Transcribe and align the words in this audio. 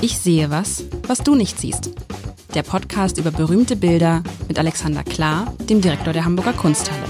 Ich 0.00 0.16
sehe 0.16 0.48
was, 0.48 0.84
was 1.08 1.24
du 1.24 1.34
nicht 1.34 1.58
siehst. 1.58 1.90
Der 2.54 2.62
Podcast 2.62 3.18
über 3.18 3.32
berühmte 3.32 3.74
Bilder 3.74 4.22
mit 4.46 4.56
Alexander 4.56 5.02
Klar, 5.02 5.52
dem 5.68 5.80
Direktor 5.80 6.12
der 6.12 6.24
Hamburger 6.24 6.52
Kunsthalle. 6.52 7.02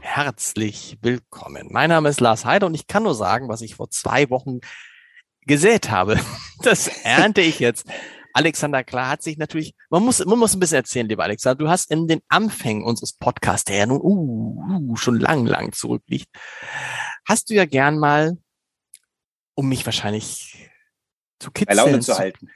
Herzlich 0.00 0.96
willkommen. 1.02 1.68
Mein 1.70 1.90
Name 1.90 2.08
ist 2.08 2.20
Lars 2.20 2.46
Heider 2.46 2.68
und 2.68 2.74
ich 2.74 2.86
kann 2.86 3.02
nur 3.02 3.14
sagen, 3.14 3.50
was 3.50 3.60
ich 3.60 3.74
vor 3.74 3.90
zwei 3.90 4.30
Wochen 4.30 4.60
gesät 5.42 5.90
habe. 5.90 6.18
Das 6.62 6.88
ernte 7.04 7.42
ich 7.42 7.58
jetzt. 7.58 7.86
Alexander 8.32 8.82
Klar 8.84 9.10
hat 9.10 9.22
sich 9.22 9.36
natürlich, 9.36 9.74
man 9.94 10.02
muss, 10.02 10.24
man 10.24 10.38
muss 10.40 10.54
ein 10.54 10.58
bisschen 10.58 10.78
erzählen, 10.78 11.08
lieber 11.08 11.22
Alexander. 11.22 11.64
Du 11.64 11.70
hast 11.70 11.88
in 11.92 12.08
den 12.08 12.20
Anfängen 12.28 12.82
unseres 12.82 13.12
Podcasts, 13.12 13.64
der 13.64 13.76
ja 13.76 13.86
nun 13.86 14.00
uh, 14.00 14.90
uh, 14.90 14.96
schon 14.96 15.20
lang, 15.20 15.46
lang 15.46 15.72
zurückliegt, 15.72 16.28
hast 17.28 17.48
du 17.48 17.54
ja 17.54 17.64
gern 17.64 18.00
mal, 18.00 18.36
um 19.54 19.68
mich 19.68 19.86
wahrscheinlich 19.86 20.68
zu 21.38 21.52
kitzeln, 21.52 21.76
bei 21.76 21.84
Laune 21.84 22.00
zu 22.00 22.18
halten. 22.18 22.50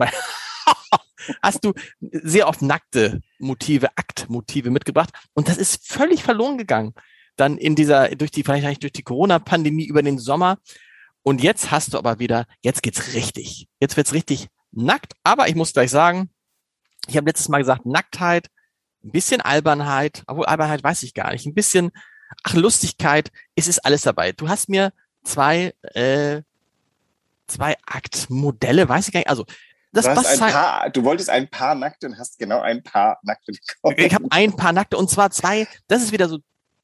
hast 1.42 1.64
du 1.64 1.74
sehr 2.00 2.48
oft 2.48 2.60
nackte 2.60 3.20
Motive, 3.38 3.96
Aktmotive 3.96 4.70
mitgebracht 4.70 5.10
und 5.32 5.48
das 5.48 5.58
ist 5.58 5.86
völlig 5.86 6.24
verloren 6.24 6.58
gegangen. 6.58 6.92
Dann 7.36 7.56
in 7.56 7.76
dieser, 7.76 8.08
durch 8.16 8.32
die, 8.32 8.42
vielleicht 8.42 8.82
durch 8.82 8.92
die 8.92 9.04
Corona-Pandemie 9.04 9.86
über 9.86 10.02
den 10.02 10.18
Sommer. 10.18 10.58
Und 11.22 11.40
jetzt 11.40 11.70
hast 11.70 11.94
du 11.94 11.98
aber 11.98 12.18
wieder, 12.18 12.46
jetzt 12.62 12.82
geht's 12.82 13.14
richtig. 13.14 13.68
Jetzt 13.78 13.96
wird's 13.96 14.12
richtig 14.12 14.48
nackt, 14.72 15.12
aber 15.22 15.48
ich 15.48 15.54
muss 15.54 15.72
gleich 15.72 15.92
sagen, 15.92 16.30
ich 17.08 17.16
habe 17.16 17.28
letztes 17.28 17.48
Mal 17.48 17.58
gesagt, 17.58 17.86
Nacktheit, 17.86 18.48
ein 19.04 19.10
bisschen 19.10 19.40
Albernheit, 19.40 20.22
obwohl 20.26 20.46
Albernheit 20.46 20.82
weiß 20.82 21.02
ich 21.02 21.14
gar 21.14 21.32
nicht, 21.32 21.46
ein 21.46 21.54
bisschen, 21.54 21.90
ach, 22.44 22.54
Lustigkeit, 22.54 23.32
es 23.56 23.68
ist 23.68 23.84
alles 23.84 24.02
dabei. 24.02 24.32
Du 24.32 24.48
hast 24.48 24.68
mir 24.68 24.92
zwei, 25.24 25.74
äh, 25.94 26.42
zwei 27.46 27.76
Aktmodelle, 27.86 28.88
weiß 28.88 29.08
ich 29.08 29.12
gar 29.14 29.20
nicht, 29.20 29.30
also 29.30 29.46
das 29.92 30.04
du, 30.04 30.10
hast 30.10 30.42
ein 30.42 30.52
paar, 30.52 30.90
du 30.90 31.02
wolltest 31.02 31.30
ein 31.30 31.48
paar 31.48 31.74
Nackte 31.74 32.06
und 32.06 32.18
hast 32.18 32.38
genau 32.38 32.60
ein 32.60 32.82
paar 32.82 33.18
Nackte 33.22 33.52
bekommen. 33.52 33.96
Ich 33.98 34.14
habe 34.14 34.26
ein 34.30 34.54
paar 34.54 34.72
Nackte 34.72 34.98
und 34.98 35.08
zwar 35.08 35.30
zwei, 35.30 35.66
das 35.86 36.02
ist 36.02 36.12
wieder 36.12 36.28
so 36.28 36.40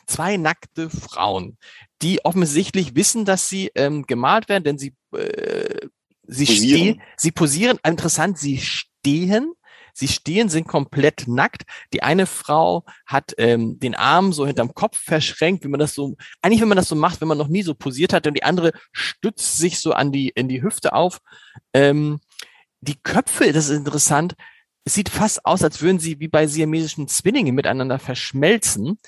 zwei 0.07 0.39
nackte 0.39 0.89
Frauen, 0.89 1.59
die 2.01 2.25
offensichtlich 2.25 2.95
wissen, 2.95 3.27
dass 3.27 3.49
sie 3.49 3.71
ähm, 3.75 4.07
gemalt 4.07 4.49
werden, 4.49 4.65
denn 4.65 4.79
sie 4.79 4.95
äh, 5.13 5.89
Sie 6.27 6.47
posieren. 6.47 6.79
stehen, 6.79 7.03
sie 7.19 7.33
posieren, 7.33 7.79
interessant, 7.85 8.39
sie 8.39 8.59
stehen, 8.59 9.53
sie 9.95 10.09
stehen, 10.09 10.51
sind 10.51 10.69
komplett 10.69 11.27
nackt. 11.27 11.63
Die 11.95 12.03
eine 12.03 12.27
Frau 12.27 12.85
hat 13.07 13.33
ähm, 13.39 13.79
den 13.79 13.95
Arm 13.95 14.33
so 14.33 14.47
hinterm 14.47 14.75
Kopf 14.75 14.99
verschränkt, 14.99 15.65
wie 15.65 15.69
man 15.69 15.81
das 15.81 15.95
so, 15.95 16.17
eigentlich 16.43 16.61
wenn 16.61 16.69
man 16.69 16.77
das 16.77 16.89
so 16.89 16.97
macht, 16.97 17.21
wenn 17.21 17.29
man 17.29 17.39
noch 17.39 17.49
nie 17.49 17.63
so 17.63 17.75
posiert 17.75 18.13
hat, 18.13 18.27
und 18.27 18.35
die 18.35 18.45
andere 18.45 18.73
stützt 18.93 19.57
sich 19.57 19.81
so 19.81 19.93
an 19.93 20.13
die, 20.13 20.29
in 20.29 20.49
die 20.49 20.63
Hüfte 20.63 20.93
auf. 20.93 21.21
Ähm, 21.73 22.21
die 22.81 23.01
Köpfe, 23.03 23.53
das 23.53 23.71
ist 23.71 23.79
interessant, 23.79 24.35
es 24.85 24.95
sieht 24.95 25.09
fast 25.09 25.47
aus, 25.47 25.63
als 25.63 25.81
würden 25.81 25.99
sie 25.99 26.21
wie 26.21 26.29
bei 26.29 26.47
siamesischen 26.47 27.09
Zwillingen 27.09 27.55
miteinander 27.55 27.99
verschmelzen. 27.99 28.99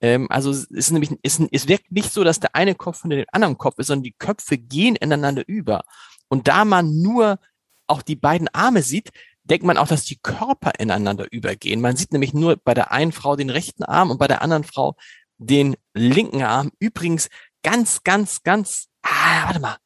Ähm, 0.00 0.28
also 0.30 0.50
es 0.50 0.64
ist 0.64 0.90
nämlich, 0.92 1.10
es, 1.22 1.40
es 1.50 1.66
wirkt 1.66 1.90
nicht 1.90 2.12
so, 2.12 2.22
dass 2.22 2.38
der 2.38 2.54
eine 2.54 2.74
Kopf 2.74 3.00
von 3.00 3.10
den 3.10 3.24
anderen 3.32 3.58
Kopf 3.58 3.78
ist, 3.78 3.88
sondern 3.88 4.04
die 4.04 4.14
Köpfe 4.16 4.58
gehen 4.58 4.94
ineinander 4.94 5.42
über. 5.46 5.82
Und 6.28 6.46
da 6.46 6.64
man 6.64 7.00
nur 7.00 7.38
auch 7.86 8.02
die 8.02 8.16
beiden 8.16 8.48
Arme 8.48 8.82
sieht, 8.82 9.10
denkt 9.44 9.64
man 9.64 9.76
auch, 9.76 9.88
dass 9.88 10.04
die 10.04 10.18
Körper 10.18 10.72
ineinander 10.78 11.30
übergehen. 11.30 11.80
Man 11.80 11.96
sieht 11.96 12.12
nämlich 12.12 12.34
nur 12.34 12.56
bei 12.56 12.74
der 12.74 12.92
einen 12.92 13.12
Frau 13.12 13.36
den 13.36 13.50
rechten 13.50 13.84
Arm 13.84 14.10
und 14.10 14.18
bei 14.18 14.26
der 14.26 14.42
anderen 14.42 14.64
Frau 14.64 14.96
den 15.38 15.76
linken 15.92 16.42
Arm. 16.42 16.72
Übrigens 16.78 17.28
ganz, 17.62 18.02
ganz, 18.02 18.42
ganz, 18.42 18.88
ah, 19.02 19.46
warte 19.46 19.60
mal. 19.60 19.76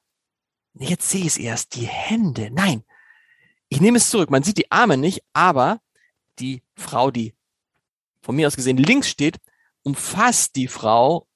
Jetzt 0.74 1.10
sehe 1.10 1.22
ich 1.22 1.28
es 1.28 1.38
erst. 1.38 1.74
Die 1.74 1.86
Hände. 1.86 2.50
Nein. 2.52 2.84
Ich 3.68 3.80
nehme 3.80 3.98
es 3.98 4.10
zurück. 4.10 4.30
Man 4.30 4.44
sieht 4.44 4.58
die 4.58 4.70
Arme 4.70 4.96
nicht, 4.96 5.22
aber 5.32 5.80
die 6.38 6.62
Frau, 6.76 7.10
die 7.10 7.34
von 8.22 8.36
mir 8.36 8.46
aus 8.46 8.56
gesehen 8.56 8.76
links 8.76 9.08
steht, 9.08 9.38
umfasst 9.82 10.54
die 10.56 10.68
Frau, 10.68 11.26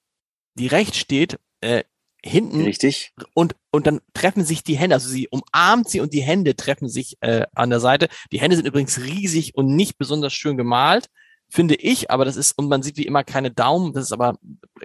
die 0.55 0.67
rechts 0.67 0.97
steht, 0.97 1.39
äh, 1.61 1.83
hinten. 2.25 2.63
Richtig. 2.63 3.13
Und, 3.33 3.55
und 3.71 3.85
dann 3.85 3.99
treffen 4.13 4.45
sich 4.45 4.63
die 4.63 4.77
Hände, 4.77 4.95
also 4.95 5.09
sie 5.09 5.27
umarmt 5.27 5.89
sie 5.89 5.99
und 5.99 6.13
die 6.13 6.21
Hände 6.21 6.55
treffen 6.55 6.87
sich 6.87 7.17
äh, 7.21 7.45
an 7.53 7.69
der 7.69 7.79
Seite. 7.79 8.07
Die 8.31 8.39
Hände 8.39 8.55
sind 8.55 8.65
übrigens 8.65 8.99
riesig 9.01 9.55
und 9.55 9.75
nicht 9.75 9.97
besonders 9.97 10.33
schön 10.33 10.57
gemalt, 10.57 11.09
finde 11.49 11.75
ich, 11.75 12.09
aber 12.09 12.25
das 12.25 12.37
ist, 12.37 12.57
und 12.57 12.69
man 12.69 12.81
sieht 12.81 12.97
wie 12.97 13.05
immer 13.05 13.23
keine 13.23 13.51
Daumen, 13.51 13.93
das 13.93 14.05
ist 14.05 14.13
aber, 14.13 14.37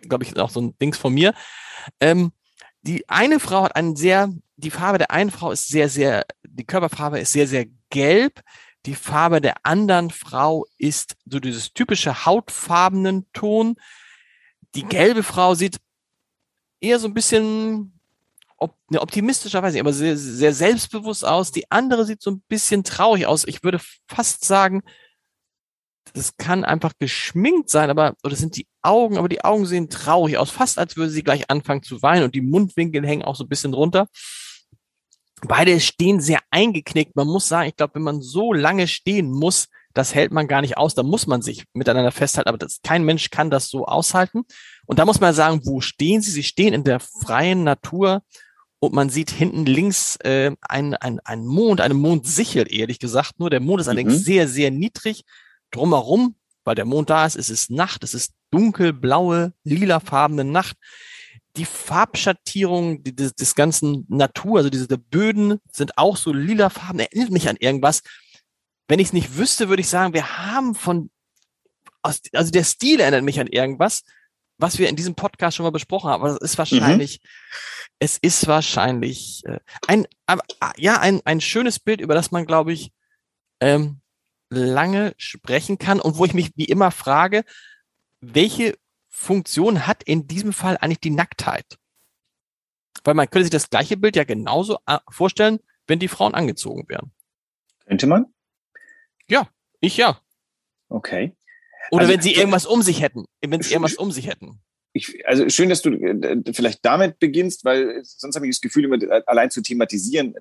glaube 0.02 0.24
ich, 0.24 0.36
auch 0.38 0.50
so 0.50 0.60
ein 0.60 0.76
Dings 0.78 0.98
von 0.98 1.14
mir. 1.14 1.32
Ähm, 2.00 2.32
die 2.82 3.08
eine 3.08 3.40
Frau 3.40 3.62
hat 3.64 3.76
einen 3.76 3.96
sehr, 3.96 4.30
die 4.56 4.70
Farbe 4.70 4.98
der 4.98 5.10
einen 5.10 5.30
Frau 5.30 5.52
ist 5.52 5.68
sehr, 5.68 5.88
sehr, 5.88 6.26
die 6.42 6.64
Körperfarbe 6.64 7.20
ist 7.20 7.32
sehr, 7.32 7.46
sehr 7.46 7.66
gelb. 7.90 8.42
Die 8.86 8.94
Farbe 8.94 9.40
der 9.40 9.54
anderen 9.64 10.10
Frau 10.10 10.64
ist 10.78 11.16
so 11.26 11.40
dieses 11.40 11.72
typische 11.72 12.26
hautfarbenen 12.26 13.26
Ton. 13.32 13.76
Die 14.74 14.84
gelbe 14.84 15.22
Frau 15.22 15.54
sieht 15.54 15.78
eher 16.80 16.98
so 16.98 17.08
ein 17.08 17.14
bisschen 17.14 17.98
op 18.56 18.74
ne, 18.90 19.00
optimistischerweise, 19.00 19.80
aber 19.80 19.92
sehr, 19.92 20.16
sehr 20.16 20.52
selbstbewusst 20.52 21.24
aus. 21.24 21.52
Die 21.52 21.70
andere 21.70 22.04
sieht 22.04 22.22
so 22.22 22.30
ein 22.30 22.42
bisschen 22.48 22.84
traurig 22.84 23.26
aus. 23.26 23.46
Ich 23.46 23.62
würde 23.62 23.80
fast 24.08 24.44
sagen, 24.44 24.82
das 26.14 26.36
kann 26.36 26.64
einfach 26.64 26.92
geschminkt 26.98 27.70
sein, 27.70 27.90
aber, 27.90 28.14
oder 28.24 28.34
sind 28.34 28.56
die 28.56 28.66
Augen, 28.82 29.18
aber 29.18 29.28
die 29.28 29.44
Augen 29.44 29.66
sehen 29.66 29.90
traurig 29.90 30.38
aus, 30.38 30.50
fast 30.50 30.78
als 30.78 30.96
würde 30.96 31.10
sie 31.10 31.22
gleich 31.22 31.50
anfangen 31.50 31.82
zu 31.82 32.02
weinen 32.02 32.24
und 32.24 32.34
die 32.34 32.40
Mundwinkel 32.40 33.06
hängen 33.06 33.22
auch 33.22 33.36
so 33.36 33.44
ein 33.44 33.48
bisschen 33.48 33.74
runter. 33.74 34.08
Beide 35.42 35.78
stehen 35.78 36.20
sehr 36.20 36.40
eingeknickt. 36.50 37.14
Man 37.14 37.28
muss 37.28 37.46
sagen, 37.46 37.68
ich 37.68 37.76
glaube, 37.76 37.94
wenn 37.94 38.02
man 38.02 38.20
so 38.22 38.52
lange 38.52 38.88
stehen 38.88 39.30
muss, 39.30 39.68
das 39.98 40.14
hält 40.14 40.30
man 40.30 40.46
gar 40.46 40.60
nicht 40.60 40.76
aus. 40.76 40.94
Da 40.94 41.02
muss 41.02 41.26
man 41.26 41.42
sich 41.42 41.64
miteinander 41.72 42.12
festhalten, 42.12 42.48
aber 42.48 42.58
das, 42.58 42.80
kein 42.82 43.04
Mensch 43.04 43.30
kann 43.30 43.50
das 43.50 43.68
so 43.68 43.84
aushalten. 43.84 44.44
Und 44.86 44.98
da 45.00 45.04
muss 45.04 45.20
man 45.20 45.34
sagen, 45.34 45.60
wo 45.64 45.80
stehen 45.80 46.22
sie? 46.22 46.30
Sie 46.30 46.44
stehen 46.44 46.72
in 46.72 46.84
der 46.84 47.00
freien 47.00 47.64
Natur 47.64 48.22
und 48.78 48.94
man 48.94 49.10
sieht 49.10 49.30
hinten 49.30 49.66
links 49.66 50.16
äh, 50.16 50.52
einen 50.60 50.94
ein 50.94 51.46
Mond, 51.46 51.80
eine 51.80 51.94
Mondsichel, 51.94 52.72
ehrlich 52.72 53.00
gesagt. 53.00 53.40
Nur 53.40 53.50
der 53.50 53.58
Mond 53.58 53.80
ist 53.80 53.88
allerdings 53.88 54.20
mhm. 54.20 54.22
sehr, 54.22 54.48
sehr 54.48 54.70
niedrig. 54.70 55.24
Drumherum, 55.72 56.36
weil 56.62 56.76
der 56.76 56.84
Mond 56.84 57.10
da 57.10 57.26
ist, 57.26 57.34
ist 57.34 57.50
es 57.50 57.68
Nacht, 57.68 58.04
es 58.04 58.14
ist 58.14 58.32
dunkelblaue, 58.52 59.52
lilafarbene 59.64 60.44
Nacht. 60.44 60.76
Die 61.56 61.64
Farbschattierung 61.64 63.02
des, 63.02 63.34
des 63.34 63.56
ganzen 63.56 64.06
Natur, 64.08 64.58
also 64.58 64.70
diese 64.70 64.86
Böden 64.96 65.58
sind 65.72 65.98
auch 65.98 66.16
so 66.16 66.32
lilafarben, 66.32 67.00
erinnert 67.00 67.32
mich 67.32 67.48
an 67.48 67.56
irgendwas 67.58 68.02
wenn 68.88 68.98
ich 68.98 69.08
es 69.08 69.12
nicht 69.12 69.36
wüsste, 69.36 69.68
würde 69.68 69.82
ich 69.82 69.88
sagen, 69.88 70.14
wir 70.14 70.38
haben 70.38 70.74
von, 70.74 71.10
also 72.02 72.50
der 72.50 72.64
Stil 72.64 73.00
erinnert 73.00 73.22
mich 73.22 73.38
an 73.38 73.46
irgendwas, 73.46 74.02
was 74.56 74.78
wir 74.78 74.88
in 74.88 74.96
diesem 74.96 75.14
Podcast 75.14 75.56
schon 75.56 75.64
mal 75.64 75.70
besprochen 75.70 76.10
haben. 76.10 76.22
Aber 76.22 76.34
es 76.34 76.40
ist 76.40 76.54
mhm. 76.54 76.58
wahrscheinlich, 76.58 77.20
mhm. 77.22 77.28
es 78.00 78.18
ist 78.18 78.46
wahrscheinlich 78.46 79.42
äh, 79.46 79.60
ein, 79.86 80.06
äh, 80.26 80.36
ja, 80.76 80.98
ein, 80.98 81.20
ein 81.24 81.40
schönes 81.40 81.78
Bild, 81.78 82.00
über 82.00 82.14
das 82.14 82.30
man, 82.30 82.46
glaube 82.46 82.72
ich, 82.72 82.92
ähm, 83.60 84.00
lange 84.50 85.14
sprechen 85.18 85.78
kann 85.78 86.00
und 86.00 86.16
wo 86.16 86.24
ich 86.24 86.32
mich 86.32 86.52
wie 86.56 86.64
immer 86.64 86.90
frage, 86.90 87.44
welche 88.20 88.78
Funktion 89.08 89.86
hat 89.86 90.02
in 90.02 90.26
diesem 90.26 90.52
Fall 90.52 90.78
eigentlich 90.78 91.00
die 91.00 91.10
Nacktheit? 91.10 91.78
Weil 93.04 93.14
man 93.14 93.28
könnte 93.28 93.44
sich 93.44 93.50
das 93.50 93.68
gleiche 93.68 93.96
Bild 93.96 94.16
ja 94.16 94.24
genauso 94.24 94.78
äh, 94.86 94.98
vorstellen, 95.10 95.60
wenn 95.86 95.98
die 95.98 96.08
Frauen 96.08 96.34
angezogen 96.34 96.88
wären. 96.88 97.12
Könnte 97.86 98.06
man? 98.06 98.26
Ja, 99.28 99.48
ich 99.80 99.96
ja. 99.96 100.20
Okay. 100.88 101.36
Oder 101.90 102.02
also, 102.02 102.12
wenn 102.12 102.20
sie 102.20 102.34
irgendwas 102.34 102.66
um 102.66 102.82
sich 102.82 103.00
hätten, 103.00 103.24
wenn 103.40 103.62
sie 103.62 103.72
irgendwas 103.72 103.94
um 103.94 104.10
sich 104.10 104.26
hätten. 104.26 104.60
Ich, 104.94 105.26
also 105.28 105.48
schön, 105.48 105.68
dass 105.68 105.82
du 105.82 105.90
äh, 105.90 106.42
vielleicht 106.52 106.84
damit 106.84 107.18
beginnst, 107.18 107.64
weil 107.64 108.00
sonst 108.02 108.34
habe 108.36 108.46
ich 108.46 108.56
das 108.56 108.60
Gefühl, 108.60 108.84
immer 108.84 109.00
äh, 109.00 109.22
allein 109.26 109.50
zu 109.50 109.60
thematisieren, 109.60 110.34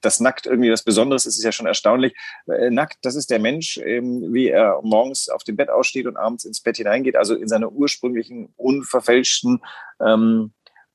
dass 0.00 0.20
nackt 0.20 0.46
irgendwie 0.46 0.72
was 0.72 0.82
Besonderes 0.82 1.26
ist, 1.26 1.36
ist 1.36 1.44
ja 1.44 1.52
schon 1.52 1.66
erstaunlich. 1.66 2.14
Äh, 2.46 2.70
nackt, 2.70 2.96
das 3.02 3.14
ist 3.14 3.30
der 3.30 3.38
Mensch, 3.38 3.78
ähm, 3.78 4.32
wie 4.32 4.48
er 4.48 4.80
morgens 4.82 5.28
auf 5.28 5.44
dem 5.44 5.56
Bett 5.56 5.68
aussteht 5.68 6.06
und 6.06 6.16
abends 6.16 6.44
ins 6.44 6.62
Bett 6.62 6.78
hineingeht, 6.78 7.14
also 7.14 7.34
in 7.34 7.46
seiner 7.46 7.70
ursprünglichen, 7.70 8.52
unverfälschten, 8.56 9.62
ähm, 10.04 10.52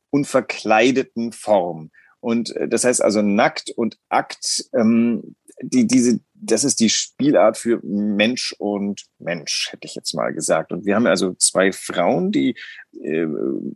unverkleideten 0.09 1.31
Form. 1.31 1.91
Und 2.19 2.55
das 2.67 2.85
heißt 2.85 3.01
also 3.01 3.21
nackt 3.21 3.69
und 3.71 3.97
Akt, 4.09 4.65
ähm, 4.73 5.35
die, 5.61 5.87
diese, 5.87 6.19
das 6.33 6.63
ist 6.63 6.79
die 6.79 6.89
Spielart 6.89 7.57
für 7.57 7.79
Mensch 7.83 8.53
und 8.57 9.05
Mensch, 9.19 9.69
hätte 9.71 9.85
ich 9.85 9.95
jetzt 9.95 10.13
mal 10.13 10.33
gesagt. 10.33 10.71
Und 10.71 10.85
wir 10.85 10.95
haben 10.95 11.07
also 11.07 11.33
zwei 11.35 11.71
Frauen, 11.71 12.31
die, 12.31 12.55
äh, 13.01 13.27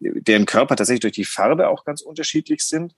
deren 0.02 0.46
Körper 0.46 0.76
tatsächlich 0.76 1.02
durch 1.02 1.14
die 1.14 1.26
Farbe 1.26 1.70
auch 1.70 1.86
ganz 1.86 2.02
unterschiedlich 2.02 2.64
sind. 2.64 2.94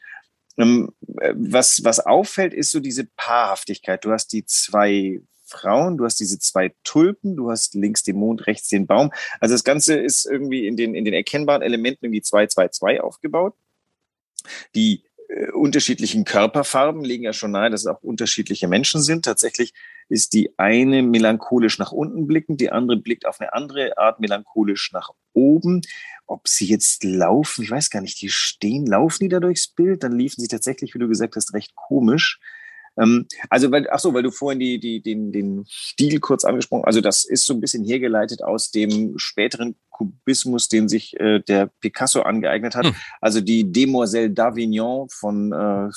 Ähm, 0.57 0.91
was, 1.01 1.83
was 1.83 1.99
auffällt, 1.99 2.53
ist 2.53 2.71
so 2.71 2.79
diese 2.79 3.05
Paarhaftigkeit. 3.15 4.03
Du 4.03 4.11
hast 4.11 4.33
die 4.33 4.45
zwei 4.45 5.21
Frauen, 5.45 5.97
du 5.97 6.05
hast 6.05 6.19
diese 6.19 6.39
zwei 6.39 6.73
Tulpen, 6.83 7.35
du 7.35 7.49
hast 7.49 7.73
links 7.73 8.03
den 8.03 8.17
Mond, 8.17 8.47
rechts 8.47 8.69
den 8.69 8.87
Baum. 8.87 9.11
Also 9.39 9.55
das 9.55 9.63
Ganze 9.63 9.95
ist 9.95 10.25
irgendwie 10.25 10.67
in 10.67 10.77
den, 10.77 10.95
in 10.95 11.05
den 11.05 11.13
erkennbaren 11.13 11.61
Elementen 11.61 12.05
irgendwie 12.05 12.21
2-2-2 12.21 12.99
aufgebaut. 12.99 13.55
Die 14.75 15.03
äh, 15.03 15.08
unterschiedlichen 15.53 16.25
Körperfarben 16.25 17.03
legen 17.03 17.23
ja 17.23 17.33
schon 17.33 17.51
nahe, 17.51 17.69
dass 17.69 17.81
es 17.81 17.87
auch 17.87 18.01
unterschiedliche 18.01 18.67
Menschen 18.67 19.01
sind. 19.01 19.25
Tatsächlich 19.25 19.73
ist 20.07 20.33
die 20.33 20.57
eine 20.57 21.03
melancholisch 21.03 21.77
nach 21.77 21.91
unten 21.91 22.25
blickend, 22.25 22.61
die 22.61 22.71
andere 22.71 22.97
blickt 22.97 23.27
auf 23.27 23.39
eine 23.39 23.53
andere 23.53 23.97
Art 23.97 24.19
melancholisch 24.19 24.91
nach 24.91 25.11
oben. 25.33 25.81
Ob 26.25 26.47
sie 26.47 26.65
jetzt 26.65 27.03
laufen, 27.03 27.63
ich 27.63 27.71
weiß 27.71 27.89
gar 27.91 28.01
nicht, 28.01 28.19
die 28.21 28.29
stehen, 28.29 28.85
laufen 28.85 29.23
die 29.23 29.29
da 29.29 29.39
durchs 29.39 29.67
Bild, 29.67 30.03
dann 30.03 30.17
liefen 30.17 30.41
sie 30.41 30.47
tatsächlich, 30.47 30.95
wie 30.95 30.99
du 30.99 31.07
gesagt 31.07 31.35
hast, 31.35 31.53
recht 31.53 31.75
komisch. 31.75 32.39
Ähm, 32.99 33.27
also, 33.49 33.71
weil, 33.71 33.87
ach 33.89 33.99
so, 33.99 34.13
weil 34.13 34.23
du 34.23 34.31
vorhin 34.31 34.59
die, 34.59 34.79
die, 34.79 35.01
den, 35.01 35.31
den 35.31 35.65
Stil 35.67 36.19
kurz 36.19 36.45
angesprochen, 36.45 36.85
also 36.85 37.01
das 37.01 37.25
ist 37.25 37.45
so 37.45 37.53
ein 37.53 37.61
bisschen 37.61 37.83
hergeleitet 37.83 38.43
aus 38.43 38.71
dem 38.71 39.17
späteren 39.17 39.75
Kubismus, 39.99 40.69
den 40.69 40.87
sich 40.87 41.19
äh, 41.19 41.39
der 41.41 41.67
Picasso 41.81 42.21
angeeignet 42.21 42.75
hat. 42.75 42.85
Hm. 42.85 42.95
Also 43.19 43.41
die 43.41 43.69
Demoiselle 43.69 44.29
d'Avignon 44.29 45.13
von 45.13 45.51
äh, 45.51 45.89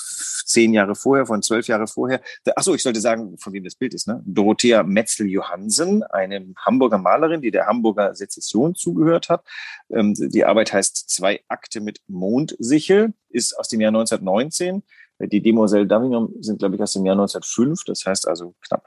zehn 0.45 0.73
Jahre 0.73 0.93
vorher, 0.95 1.25
von 1.25 1.41
zwölf 1.41 1.67
Jahre 1.67 1.87
vorher. 1.87 2.21
Ach 2.55 2.63
so, 2.63 2.75
ich 2.75 2.83
sollte 2.83 2.99
sagen, 2.99 3.37
von 3.37 3.53
wem 3.53 3.63
das 3.63 3.75
Bild 3.75 3.93
ist. 3.93 4.09
Ne? 4.09 4.21
Dorothea 4.25 4.83
Metzel-Johansen, 4.83 6.03
eine 6.03 6.45
Hamburger 6.57 6.97
Malerin, 6.97 7.41
die 7.41 7.51
der 7.51 7.65
Hamburger 7.65 8.13
Sezession 8.13 8.75
zugehört 8.75 9.29
hat. 9.29 9.45
Ähm, 9.89 10.13
die 10.17 10.43
Arbeit 10.43 10.73
heißt 10.73 11.09
Zwei 11.09 11.41
Akte 11.47 11.79
mit 11.79 12.01
Mondsichel, 12.07 13.13
ist 13.29 13.57
aus 13.57 13.69
dem 13.69 13.79
Jahr 13.79 13.89
1919. 13.89 14.83
Die 15.27 15.41
Demoiselle 15.41 15.85
d'Avignon 15.85 16.29
sind, 16.41 16.59
glaube 16.59 16.75
ich, 16.75 16.81
aus 16.81 16.93
dem 16.93 17.05
Jahr 17.05 17.15
1905. 17.15 17.83
Das 17.85 18.05
heißt 18.05 18.27
also 18.27 18.55
knapp 18.61 18.85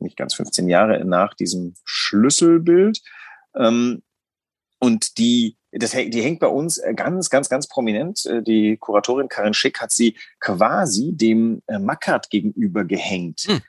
nicht 0.00 0.16
ganz 0.16 0.34
15 0.34 0.68
Jahre 0.68 1.04
nach 1.04 1.34
diesem 1.34 1.74
Schlüsselbild. 1.84 3.00
Ähm, 3.54 4.02
und 4.78 5.18
die, 5.18 5.56
das, 5.72 5.90
die 5.90 6.22
hängt 6.22 6.40
bei 6.40 6.46
uns 6.46 6.78
äh, 6.78 6.94
ganz, 6.94 7.30
ganz, 7.30 7.48
ganz 7.48 7.68
prominent. 7.68 8.24
Äh, 8.26 8.42
die 8.42 8.76
Kuratorin 8.76 9.28
Karin 9.28 9.54
Schick 9.54 9.80
hat 9.80 9.90
sie 9.90 10.16
quasi 10.40 11.12
dem 11.12 11.62
äh, 11.66 11.78
Mackert 11.78 12.30
gegenüber 12.30 12.84
gehängt. 12.84 13.42
Hm. 13.46 13.60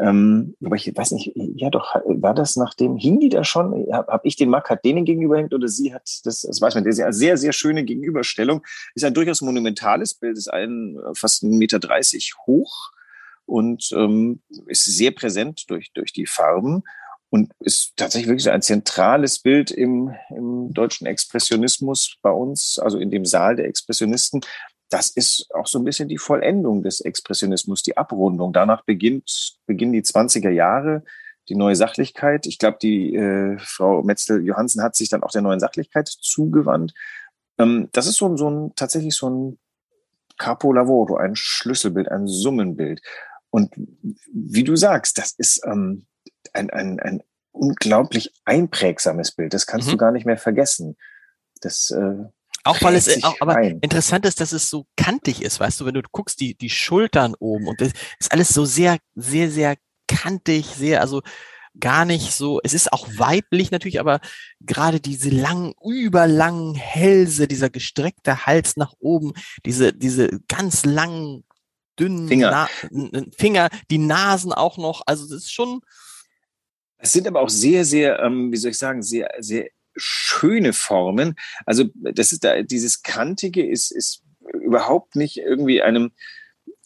Ähm, 0.00 0.56
aber 0.64 0.76
ich 0.76 0.90
weiß 0.94 1.12
nicht, 1.12 1.32
ja 1.34 1.70
doch, 1.70 1.94
war 2.04 2.34
das 2.34 2.56
nachdem, 2.56 2.96
hing 2.96 3.20
die 3.20 3.28
da 3.28 3.44
schon? 3.44 3.86
Habe 3.92 4.12
hab 4.12 4.24
ich 4.24 4.36
den 4.36 4.50
Mackert 4.50 4.84
denen 4.84 5.04
gegenüber 5.04 5.38
hängt 5.38 5.54
oder 5.54 5.68
sie 5.68 5.94
hat 5.94 6.02
das, 6.24 6.42
das 6.42 6.60
weiß 6.60 6.74
man, 6.74 6.84
das 6.84 6.96
ist 6.96 7.00
eine 7.00 7.12
sehr, 7.12 7.36
sehr 7.36 7.52
schöne 7.52 7.84
Gegenüberstellung. 7.84 8.62
Ist 8.94 9.04
ein 9.04 9.14
durchaus 9.14 9.40
monumentales 9.40 10.14
Bild, 10.14 10.36
ist 10.36 10.52
ein 10.52 10.98
fast 11.14 11.44
1,30 11.44 11.58
Meter 11.58 11.78
hoch 12.46 12.90
und 13.46 13.90
ähm, 13.94 14.40
ist 14.66 14.84
sehr 14.84 15.12
präsent 15.12 15.64
durch, 15.68 15.92
durch 15.92 16.12
die 16.12 16.26
Farben 16.26 16.82
und 17.30 17.52
ist 17.60 17.96
tatsächlich 17.96 18.28
wirklich 18.28 18.50
ein 18.50 18.62
zentrales 18.62 19.40
Bild 19.40 19.70
im, 19.70 20.14
im 20.30 20.72
deutschen 20.72 21.06
Expressionismus 21.06 22.16
bei 22.22 22.30
uns, 22.30 22.78
also 22.78 22.98
in 22.98 23.10
dem 23.10 23.24
Saal 23.24 23.56
der 23.56 23.66
Expressionisten. 23.66 24.40
Das 24.90 25.10
ist 25.10 25.48
auch 25.54 25.66
so 25.66 25.78
ein 25.78 25.84
bisschen 25.84 26.08
die 26.08 26.18
Vollendung 26.18 26.82
des 26.82 27.00
Expressionismus, 27.00 27.82
die 27.82 27.96
Abrundung. 27.96 28.52
Danach 28.52 28.84
beginnt, 28.84 29.56
beginnen 29.66 29.92
die 29.92 30.02
20er 30.02 30.50
Jahre, 30.50 31.04
die 31.48 31.56
neue 31.56 31.76
Sachlichkeit. 31.76 32.46
Ich 32.46 32.58
glaube, 32.58 32.78
die 32.80 33.14
äh, 33.14 33.58
Frau 33.58 34.02
Metzel-Johansen 34.02 34.82
hat 34.82 34.94
sich 34.94 35.08
dann 35.08 35.22
auch 35.22 35.30
der 35.30 35.42
neuen 35.42 35.60
Sachlichkeit 35.60 36.08
zugewandt. 36.08 36.94
Ähm, 37.58 37.88
das 37.92 38.06
ist 38.06 38.16
so, 38.16 38.36
so 38.36 38.50
ein, 38.50 38.72
tatsächlich 38.76 39.14
so 39.14 39.30
ein 39.30 39.58
Capo 40.38 40.72
Lavoro, 40.72 41.16
ein 41.16 41.36
Schlüsselbild, 41.36 42.08
ein 42.10 42.26
Summenbild. 42.26 43.00
Und 43.50 43.72
wie 44.32 44.64
du 44.64 44.76
sagst, 44.76 45.18
das 45.18 45.32
ist, 45.32 45.62
ähm, 45.64 46.06
ein, 46.52 46.70
ein, 46.70 47.00
ein 47.00 47.22
unglaublich 47.52 48.32
einprägsames 48.44 49.32
Bild. 49.32 49.54
Das 49.54 49.66
kannst 49.66 49.86
mhm. 49.88 49.92
du 49.92 49.96
gar 49.96 50.12
nicht 50.12 50.26
mehr 50.26 50.36
vergessen. 50.36 50.96
Das 51.60 51.90
äh, 51.90 52.24
auch 52.64 52.80
weil 52.82 52.94
es 52.96 53.22
auch, 53.22 53.36
aber 53.40 53.60
interessant 53.60 54.24
ist, 54.26 54.40
dass 54.40 54.52
es 54.52 54.70
so 54.70 54.86
kantig 54.96 55.42
ist, 55.42 55.60
weißt 55.60 55.80
du, 55.80 55.86
wenn 55.86 55.94
du 55.94 56.02
guckst, 56.10 56.40
die, 56.40 56.54
die 56.56 56.70
Schultern 56.70 57.34
oben 57.38 57.68
und 57.68 57.80
das 57.80 57.92
ist 58.18 58.32
alles 58.32 58.48
so 58.48 58.64
sehr, 58.64 58.98
sehr, 59.14 59.50
sehr 59.50 59.76
kantig, 60.08 60.66
sehr, 60.66 61.00
also 61.00 61.22
gar 61.78 62.04
nicht 62.04 62.32
so, 62.32 62.60
es 62.62 62.72
ist 62.72 62.92
auch 62.92 63.06
weiblich 63.16 63.70
natürlich, 63.70 64.00
aber 64.00 64.20
gerade 64.60 65.00
diese 65.00 65.28
langen, 65.28 65.74
überlangen 65.84 66.74
Hälse, 66.74 67.48
dieser 67.48 67.68
gestreckte 67.68 68.46
Hals 68.46 68.76
nach 68.76 68.94
oben, 68.98 69.32
diese, 69.66 69.92
diese 69.92 70.40
ganz 70.48 70.84
langen, 70.84 71.44
dünnen 71.98 72.28
Finger, 72.28 72.68
Na 72.90 73.22
Finger 73.36 73.68
die 73.90 73.98
Nasen 73.98 74.52
auch 74.52 74.78
noch, 74.78 75.02
also 75.06 75.24
das 75.24 75.44
ist 75.44 75.52
schon, 75.52 75.80
es 76.98 77.12
sind 77.12 77.26
aber 77.26 77.40
auch 77.40 77.50
sehr, 77.50 77.84
sehr, 77.84 78.20
ähm, 78.20 78.50
wie 78.50 78.56
soll 78.56 78.70
ich 78.70 78.78
sagen, 78.78 79.02
sehr, 79.02 79.30
sehr 79.38 79.68
schöne 79.96 80.72
Formen. 80.72 81.36
Also 81.66 81.84
das 81.94 82.32
ist 82.32 82.44
da, 82.44 82.62
dieses 82.62 83.02
Kantige 83.02 83.66
ist, 83.66 83.90
ist 83.90 84.22
überhaupt 84.52 85.16
nicht 85.16 85.38
irgendwie 85.38 85.82
einem 85.82 86.12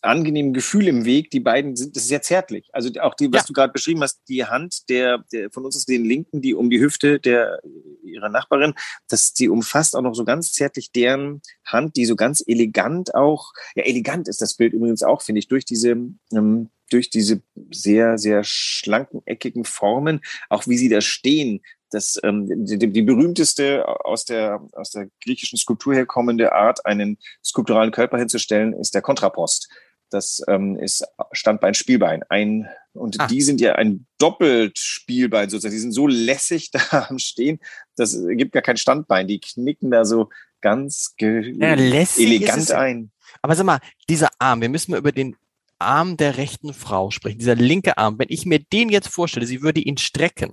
angenehmen 0.00 0.52
Gefühl 0.52 0.88
im 0.88 1.04
Weg. 1.04 1.30
Die 1.30 1.40
beiden 1.40 1.76
sind, 1.76 1.96
das 1.96 2.04
ist 2.04 2.08
sehr 2.08 2.22
zärtlich. 2.22 2.68
Also 2.72 2.90
auch 3.00 3.14
die, 3.14 3.32
was 3.32 3.42
ja. 3.42 3.46
du 3.48 3.52
gerade 3.52 3.72
beschrieben 3.72 4.02
hast, 4.02 4.20
die 4.28 4.44
Hand 4.44 4.88
der, 4.88 5.24
der 5.32 5.50
von 5.50 5.64
uns 5.64 5.76
ist 5.76 5.88
den 5.88 6.04
Linken, 6.04 6.40
die 6.40 6.54
um 6.54 6.70
die 6.70 6.80
Hüfte 6.80 7.18
der 7.18 7.60
ihrer 8.02 8.28
Nachbarin, 8.28 8.74
dass 9.08 9.32
die 9.32 9.48
umfasst 9.48 9.96
auch 9.96 10.02
noch 10.02 10.14
so 10.14 10.24
ganz 10.24 10.52
zärtlich 10.52 10.92
deren 10.92 11.42
Hand, 11.64 11.96
die 11.96 12.06
so 12.06 12.16
ganz 12.16 12.42
elegant 12.46 13.14
auch, 13.14 13.52
ja 13.74 13.84
elegant 13.84 14.28
ist 14.28 14.40
das 14.40 14.54
Bild 14.54 14.72
übrigens 14.72 15.02
auch, 15.02 15.22
finde 15.22 15.40
ich, 15.40 15.48
durch 15.48 15.64
diese 15.64 15.96
ähm, 16.32 16.70
durch 16.90 17.10
diese 17.10 17.42
sehr, 17.70 18.16
sehr 18.16 18.44
schlanken, 18.44 19.20
eckigen 19.26 19.64
Formen, 19.64 20.20
auch 20.48 20.66
wie 20.66 20.78
sie 20.78 20.88
da 20.88 21.02
stehen, 21.02 21.60
das, 21.90 22.18
ähm, 22.22 22.46
die, 22.66 22.78
die 22.78 23.02
berühmteste 23.02 23.86
aus 24.04 24.24
der, 24.24 24.60
aus 24.72 24.90
der 24.90 25.08
griechischen 25.22 25.58
Skulptur 25.58 25.94
herkommende 25.94 26.52
Art, 26.52 26.84
einen 26.86 27.18
skulpturalen 27.44 27.90
Körper 27.90 28.18
hinzustellen, 28.18 28.72
ist 28.72 28.94
der 28.94 29.02
Kontrapost. 29.02 29.68
Das 30.10 30.42
ähm, 30.48 30.76
ist 30.76 31.04
Standbein, 31.32 31.74
Spielbein. 31.74 32.22
Ein, 32.28 32.68
und 32.94 33.20
ah. 33.20 33.26
die 33.26 33.42
sind 33.42 33.60
ja 33.60 33.74
ein 33.74 34.06
doppelt 34.18 34.78
Spielbein 34.78 35.50
sozusagen. 35.50 35.74
Die 35.74 35.80
sind 35.80 35.92
so 35.92 36.06
lässig 36.06 36.70
da 36.72 37.06
am 37.08 37.18
Stehen, 37.18 37.60
das 37.96 38.18
gibt 38.30 38.52
gar 38.52 38.62
kein 38.62 38.76
Standbein. 38.76 39.28
Die 39.28 39.40
knicken 39.40 39.90
da 39.90 40.04
so 40.04 40.30
ganz 40.60 41.14
ja, 41.20 41.74
elegant 41.74 42.70
ein. 42.72 43.10
Aber 43.42 43.54
sag 43.54 43.66
mal, 43.66 43.80
dieser 44.08 44.30
Arm, 44.38 44.60
wir 44.60 44.68
müssen 44.68 44.92
mal 44.92 44.98
über 44.98 45.12
den 45.12 45.36
Arm 45.78 46.16
der 46.16 46.38
rechten 46.38 46.74
Frau 46.74 47.10
sprechen, 47.10 47.38
dieser 47.38 47.54
linke 47.54 47.98
Arm, 47.98 48.18
wenn 48.18 48.28
ich 48.30 48.46
mir 48.46 48.58
den 48.58 48.88
jetzt 48.88 49.08
vorstelle, 49.08 49.46
sie 49.46 49.62
würde 49.62 49.80
ihn 49.80 49.96
strecken, 49.96 50.52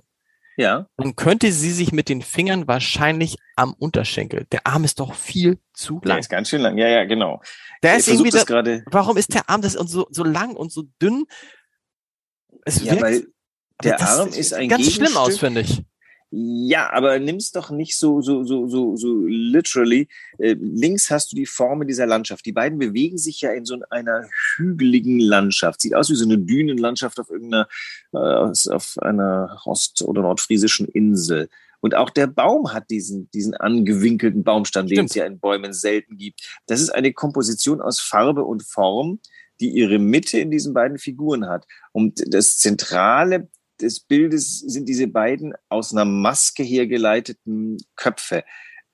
ja. 0.56 0.86
dann 0.96 1.16
könnte 1.16 1.52
sie 1.52 1.70
sich 1.70 1.92
mit 1.92 2.08
den 2.08 2.22
Fingern 2.22 2.66
wahrscheinlich 2.66 3.36
am 3.56 3.74
Unterschenkel. 3.74 4.46
Der 4.52 4.66
Arm 4.66 4.84
ist 4.84 5.00
doch 5.00 5.14
viel 5.14 5.58
zu 5.72 5.94
lang. 5.94 6.02
Der 6.04 6.18
ist 6.18 6.28
ganz 6.28 6.48
schön 6.48 6.60
lang. 6.60 6.78
Ja, 6.78 6.88
ja, 6.88 7.04
genau. 7.04 7.42
Der 7.82 7.96
ist 7.96 8.08
irgendwie 8.08 8.30
das 8.30 8.46
gerade. 8.46 8.84
Warum 8.90 9.16
ist 9.16 9.34
der 9.34 9.48
Arm 9.48 9.62
das 9.62 9.76
und 9.76 9.88
so, 9.88 10.06
so 10.10 10.24
lang 10.24 10.56
und 10.56 10.72
so 10.72 10.84
dünn? 11.00 11.26
Es 12.64 12.82
ja, 12.82 12.92
wirkt, 12.92 13.02
weil 13.02 13.26
der 13.82 14.00
Arm 14.00 14.28
ist 14.28 14.52
ein 14.54 14.68
ganz 14.68 14.90
schlimm 14.90 15.16
aus, 15.16 15.38
finde 15.38 15.60
ich. 15.60 15.82
Ja, 16.30 16.90
aber 16.92 17.18
nimm's 17.20 17.52
doch 17.52 17.70
nicht 17.70 17.96
so, 17.96 18.20
so, 18.20 18.42
so, 18.42 18.66
so, 18.66 18.96
so 18.96 19.24
literally. 19.26 20.08
Äh, 20.38 20.56
links 20.58 21.10
hast 21.10 21.32
du 21.32 21.36
die 21.36 21.46
Formen 21.46 21.86
dieser 21.86 22.06
Landschaft. 22.06 22.44
Die 22.46 22.52
beiden 22.52 22.78
bewegen 22.78 23.16
sich 23.16 23.40
ja 23.40 23.52
in 23.52 23.64
so 23.64 23.78
einer 23.90 24.28
hügeligen 24.56 25.20
Landschaft. 25.20 25.80
Sieht 25.80 25.94
aus 25.94 26.10
wie 26.10 26.16
so 26.16 26.24
eine 26.24 26.38
Dünenlandschaft 26.38 27.20
auf 27.20 27.30
irgendeiner, 27.30 27.68
äh, 28.12 28.18
auf 28.18 28.96
einer 28.98 29.60
ost- 29.64 30.02
oder 30.02 30.22
nordfriesischen 30.22 30.88
Insel. 30.88 31.48
Und 31.80 31.94
auch 31.94 32.10
der 32.10 32.26
Baum 32.26 32.72
hat 32.72 32.90
diesen, 32.90 33.30
diesen 33.30 33.54
angewinkelten 33.54 34.42
Baumstamm, 34.42 34.88
den 34.88 35.04
es 35.04 35.14
ja 35.14 35.26
in 35.26 35.38
Bäumen 35.38 35.72
selten 35.72 36.16
gibt. 36.16 36.40
Das 36.66 36.80
ist 36.80 36.90
eine 36.90 37.12
Komposition 37.12 37.80
aus 37.80 38.00
Farbe 38.00 38.44
und 38.44 38.64
Form, 38.64 39.20
die 39.60 39.70
ihre 39.70 39.98
Mitte 39.98 40.40
in 40.40 40.50
diesen 40.50 40.74
beiden 40.74 40.98
Figuren 40.98 41.46
hat. 41.48 41.66
Und 41.92 42.22
das 42.34 42.58
Zentrale 42.58 43.48
des 43.80 44.00
Bildes 44.00 44.60
sind 44.60 44.88
diese 44.88 45.06
beiden 45.06 45.54
aus 45.68 45.92
einer 45.92 46.04
Maske 46.04 46.62
hergeleiteten 46.62 47.78
Köpfe. 47.94 48.44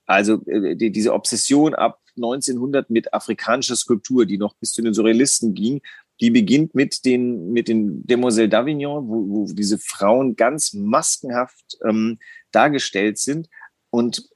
Also 0.05 0.45
äh, 0.45 0.75
die, 0.75 0.91
diese 0.91 1.13
Obsession 1.13 1.75
ab 1.75 1.99
1900 2.15 2.89
mit 2.89 3.13
afrikanischer 3.13 3.75
Skulptur, 3.75 4.25
die 4.25 4.37
noch 4.37 4.55
bis 4.55 4.73
zu 4.73 4.81
den 4.81 4.93
Surrealisten 4.93 5.53
ging, 5.53 5.81
die 6.21 6.29
beginnt 6.29 6.75
mit 6.75 7.05
den, 7.05 7.51
mit 7.51 7.67
den 7.67 8.05
Demoiselles 8.05 8.51
d'Avignon, 8.51 9.07
wo, 9.07 9.29
wo 9.29 9.51
diese 9.51 9.79
Frauen 9.79 10.35
ganz 10.35 10.73
maskenhaft 10.73 11.77
ähm, 11.83 12.19
dargestellt 12.51 13.17
sind. 13.17 13.49
Und 13.89 14.29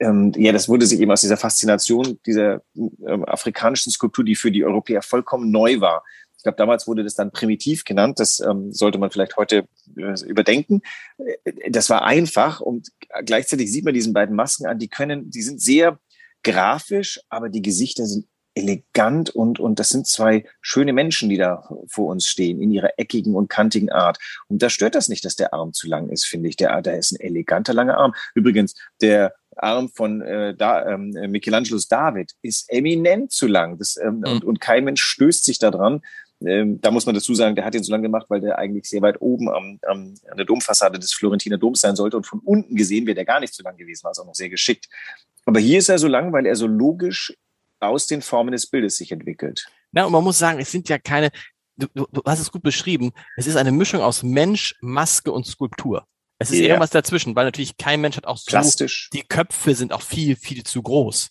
ähm, 0.00 0.32
ja, 0.36 0.52
das 0.52 0.68
wurde 0.68 0.86
sich 0.86 1.00
eben 1.00 1.10
aus 1.10 1.22
dieser 1.22 1.36
Faszination 1.36 2.18
dieser 2.26 2.62
ähm, 2.76 3.24
afrikanischen 3.24 3.90
Skulptur, 3.90 4.24
die 4.24 4.34
für 4.34 4.50
die 4.50 4.64
Europäer 4.64 5.02
vollkommen 5.02 5.50
neu 5.50 5.80
war, 5.80 6.04
ich 6.44 6.46
glaube, 6.46 6.56
damals 6.58 6.86
wurde 6.86 7.02
das 7.02 7.14
dann 7.14 7.30
primitiv 7.30 7.84
genannt. 7.84 8.20
Das 8.20 8.38
ähm, 8.38 8.70
sollte 8.70 8.98
man 8.98 9.10
vielleicht 9.10 9.38
heute 9.38 9.66
äh, 9.96 10.14
überdenken. 10.26 10.82
Äh, 11.16 11.70
das 11.70 11.88
war 11.88 12.04
einfach 12.04 12.60
und 12.60 12.90
gleichzeitig 13.24 13.72
sieht 13.72 13.86
man 13.86 13.94
diesen 13.94 14.12
beiden 14.12 14.36
Masken 14.36 14.66
an. 14.66 14.78
Die 14.78 14.88
können, 14.88 15.30
die 15.30 15.40
sind 15.40 15.62
sehr 15.62 15.98
grafisch, 16.42 17.18
aber 17.30 17.48
die 17.48 17.62
Gesichter 17.62 18.04
sind 18.04 18.26
elegant 18.54 19.30
und, 19.30 19.58
und 19.58 19.80
das 19.80 19.88
sind 19.88 20.06
zwei 20.06 20.44
schöne 20.60 20.92
Menschen, 20.92 21.30
die 21.30 21.38
da 21.38 21.66
vor 21.88 22.08
uns 22.08 22.26
stehen, 22.26 22.60
in 22.60 22.70
ihrer 22.70 22.98
eckigen 22.98 23.34
und 23.34 23.48
kantigen 23.48 23.90
Art. 23.90 24.18
Und 24.48 24.62
da 24.62 24.68
stört 24.68 24.94
das 24.94 25.08
nicht, 25.08 25.24
dass 25.24 25.36
der 25.36 25.54
Arm 25.54 25.72
zu 25.72 25.88
lang 25.88 26.10
ist, 26.10 26.26
finde 26.26 26.50
ich. 26.50 26.56
Der, 26.56 26.80
der 26.82 26.98
ist 26.98 27.12
ein 27.12 27.20
eleganter, 27.20 27.72
langer 27.72 27.96
Arm. 27.96 28.14
Übrigens, 28.34 28.74
der 29.00 29.34
Arm 29.56 29.88
von 29.88 30.20
äh, 30.22 30.54
da, 30.54 30.86
ähm, 30.86 31.10
Michelangelos 31.30 31.88
David 31.88 32.32
ist 32.42 32.70
eminent 32.70 33.32
zu 33.32 33.46
lang. 33.46 33.78
Das, 33.78 33.96
ähm, 33.96 34.18
mhm. 34.18 34.24
und, 34.24 34.44
und 34.44 34.60
kein 34.60 34.84
Mensch 34.84 35.02
stößt 35.02 35.44
sich 35.44 35.58
daran. 35.58 36.02
Ähm, 36.44 36.80
da 36.80 36.90
muss 36.90 37.06
man 37.06 37.14
dazu 37.14 37.34
sagen, 37.34 37.54
der 37.54 37.64
hat 37.64 37.74
ihn 37.74 37.82
so 37.82 37.92
lange 37.92 38.02
gemacht, 38.02 38.26
weil 38.28 38.40
der 38.40 38.58
eigentlich 38.58 38.88
sehr 38.88 39.02
weit 39.02 39.20
oben 39.20 39.48
am, 39.48 39.78
am, 39.86 40.14
an 40.28 40.36
der 40.36 40.46
Domfassade 40.46 40.98
des 40.98 41.12
Florentiner 41.12 41.58
Doms 41.58 41.80
sein 41.80 41.96
sollte. 41.96 42.16
Und 42.16 42.26
von 42.26 42.40
unten 42.40 42.74
gesehen 42.74 43.06
wäre 43.06 43.14
der 43.14 43.24
gar 43.24 43.40
nicht 43.40 43.54
so 43.54 43.62
lang 43.62 43.76
gewesen, 43.76 44.04
war 44.04 44.10
es 44.10 44.18
auch 44.18 44.26
noch 44.26 44.34
sehr 44.34 44.48
geschickt. 44.48 44.88
Aber 45.46 45.60
hier 45.60 45.78
ist 45.78 45.88
er 45.88 45.98
so 45.98 46.08
lang, 46.08 46.32
weil 46.32 46.46
er 46.46 46.56
so 46.56 46.66
logisch 46.66 47.34
aus 47.80 48.06
den 48.06 48.22
Formen 48.22 48.52
des 48.52 48.66
Bildes 48.66 48.96
sich 48.96 49.12
entwickelt. 49.12 49.66
Ja, 49.92 50.04
und 50.06 50.12
man 50.12 50.24
muss 50.24 50.38
sagen, 50.38 50.58
es 50.58 50.70
sind 50.70 50.88
ja 50.88 50.98
keine, 50.98 51.30
du, 51.76 51.86
du, 51.94 52.06
du 52.10 52.22
hast 52.26 52.40
es 52.40 52.50
gut 52.50 52.62
beschrieben, 52.62 53.12
es 53.36 53.46
ist 53.46 53.56
eine 53.56 53.72
Mischung 53.72 54.00
aus 54.00 54.22
Mensch, 54.22 54.74
Maske 54.80 55.32
und 55.32 55.46
Skulptur. 55.46 56.06
Es 56.38 56.50
ist 56.50 56.58
ja. 56.58 56.66
irgendwas 56.66 56.90
dazwischen, 56.90 57.36
weil 57.36 57.44
natürlich 57.44 57.76
kein 57.76 58.00
Mensch 58.00 58.16
hat 58.16 58.26
auch 58.26 58.36
so, 58.36 58.50
Plastisch. 58.50 59.08
die 59.12 59.22
Köpfe 59.22 59.74
sind 59.74 59.92
auch 59.92 60.02
viel, 60.02 60.36
viel 60.36 60.64
zu 60.64 60.82
groß. 60.82 61.30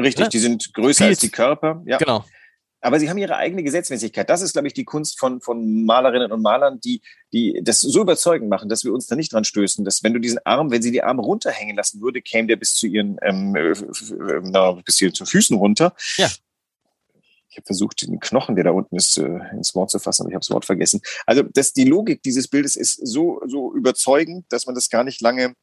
Richtig, 0.00 0.24
ja? 0.24 0.28
die 0.28 0.38
sind 0.38 0.72
größer 0.74 1.04
viel 1.04 1.06
als 1.08 1.20
die 1.20 1.30
Körper. 1.30 1.82
Ja. 1.86 1.98
Genau. 1.98 2.24
Aber 2.82 2.98
sie 2.98 3.08
haben 3.08 3.16
ihre 3.16 3.36
eigene 3.36 3.62
Gesetzmäßigkeit. 3.62 4.28
Das 4.28 4.42
ist, 4.42 4.52
glaube 4.52 4.66
ich, 4.66 4.74
die 4.74 4.84
Kunst 4.84 5.18
von, 5.18 5.40
von 5.40 5.84
Malerinnen 5.84 6.32
und 6.32 6.42
Malern, 6.42 6.80
die, 6.80 7.00
die 7.32 7.60
das 7.62 7.80
so 7.80 8.02
überzeugend 8.02 8.50
machen, 8.50 8.68
dass 8.68 8.84
wir 8.84 8.92
uns 8.92 9.06
da 9.06 9.14
nicht 9.14 9.32
dran 9.32 9.44
stößen, 9.44 9.84
dass 9.84 10.02
wenn 10.02 10.12
du 10.12 10.18
diesen 10.18 10.40
Arm, 10.44 10.72
wenn 10.72 10.82
sie 10.82 10.90
die 10.90 11.02
Arme 11.02 11.22
runterhängen 11.22 11.76
lassen 11.76 12.02
würde, 12.02 12.20
käme 12.20 12.48
der 12.48 12.56
bis 12.56 12.74
zu 12.74 12.88
ihren, 12.88 13.18
ähm, 13.22 13.54
äh, 13.54 13.74
na, 14.42 14.72
bis 14.72 14.96
zu 14.96 15.04
ihren 15.04 15.14
Füßen 15.14 15.56
runter. 15.56 15.94
Ja. 16.16 16.28
Ich 17.50 17.56
habe 17.56 17.66
versucht, 17.66 18.02
den 18.02 18.18
Knochen, 18.18 18.56
der 18.56 18.64
da 18.64 18.70
unten 18.70 18.96
ist, 18.96 19.16
äh, 19.16 19.38
ins 19.52 19.74
Wort 19.76 19.90
zu 19.90 20.00
fassen, 20.00 20.22
aber 20.22 20.30
ich 20.30 20.34
habe 20.34 20.42
das 20.42 20.50
Wort 20.50 20.64
vergessen. 20.64 21.00
Also 21.24 21.42
das, 21.42 21.72
die 21.72 21.84
Logik 21.84 22.22
dieses 22.24 22.48
Bildes 22.48 22.74
ist 22.74 23.06
so, 23.06 23.40
so 23.46 23.74
überzeugend, 23.74 24.46
dass 24.48 24.66
man 24.66 24.74
das 24.74 24.90
gar 24.90 25.04
nicht 25.04 25.20
lange 25.20 25.54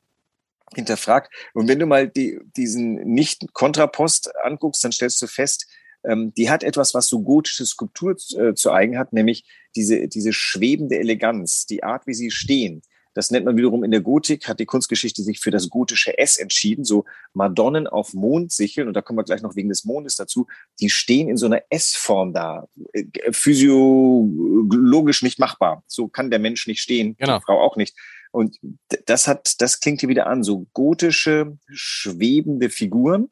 hinterfragt. 0.74 1.34
Und 1.54 1.68
wenn 1.68 1.80
du 1.80 1.86
mal 1.86 2.08
die, 2.08 2.40
diesen 2.56 2.96
Nicht-Kontrapost 3.14 4.32
anguckst, 4.44 4.84
dann 4.84 4.92
stellst 4.92 5.22
du 5.22 5.28
fest, 5.28 5.66
ähm, 6.04 6.34
die 6.36 6.50
hat 6.50 6.64
etwas, 6.64 6.94
was 6.94 7.08
so 7.08 7.22
gotische 7.22 7.66
Skulptur 7.66 8.16
äh, 8.38 8.54
zu 8.54 8.72
eigen 8.72 8.98
hat, 8.98 9.14
nämlich 9.14 9.46
diese, 9.76 10.08
diese 10.08 10.34
schwebende 10.34 10.98
Eleganz, 10.98 11.66
die 11.66 11.84
Art, 11.84 12.08
wie 12.08 12.14
sie 12.14 12.32
stehen. 12.32 12.82
Das 13.14 13.32
nennt 13.32 13.46
man 13.46 13.58
wiederum 13.58 13.84
in 13.84 13.92
der 13.92 14.02
Gotik, 14.02 14.48
hat 14.48 14.60
die 14.60 14.66
Kunstgeschichte 14.66 15.24
sich 15.24 15.40
für 15.40 15.52
das 15.52 15.70
gotische 15.70 16.18
S 16.18 16.38
entschieden, 16.38 16.86
so 16.86 17.06
Madonnen 17.34 17.88
auf 17.88 18.14
Mondsicheln, 18.14 18.88
und 18.88 18.94
da 18.94 19.02
kommen 19.02 19.18
wir 19.18 19.24
gleich 19.24 19.42
noch 19.42 19.56
wegen 19.56 19.70
des 19.70 19.84
Mondes 19.84 20.16
dazu, 20.16 20.48
die 20.80 20.90
stehen 20.90 21.28
in 21.28 21.36
so 21.36 21.48
einer 21.48 21.64
S-Form 21.70 22.34
da, 22.34 22.68
äh, 22.94 23.06
physiologisch 23.32 25.24
nicht 25.24 25.40
machbar. 25.40 25.84
So 25.88 26.08
kann 26.08 26.30
der 26.30 26.40
Mensch 26.40 26.68
nicht 26.68 26.82
stehen, 26.82 27.16
genau. 27.18 27.40
die 27.40 27.46
Frau 27.46 27.60
auch 27.60 27.76
nicht. 27.76 27.98
Und 28.32 28.58
das 29.06 29.28
hat, 29.28 29.60
das 29.60 29.80
klingt 29.80 30.02
hier 30.02 30.10
wieder 30.10 30.28
an, 30.28 30.44
so 30.44 30.68
gotische, 30.74 31.58
schwebende 31.68 32.70
Figuren, 32.70 33.32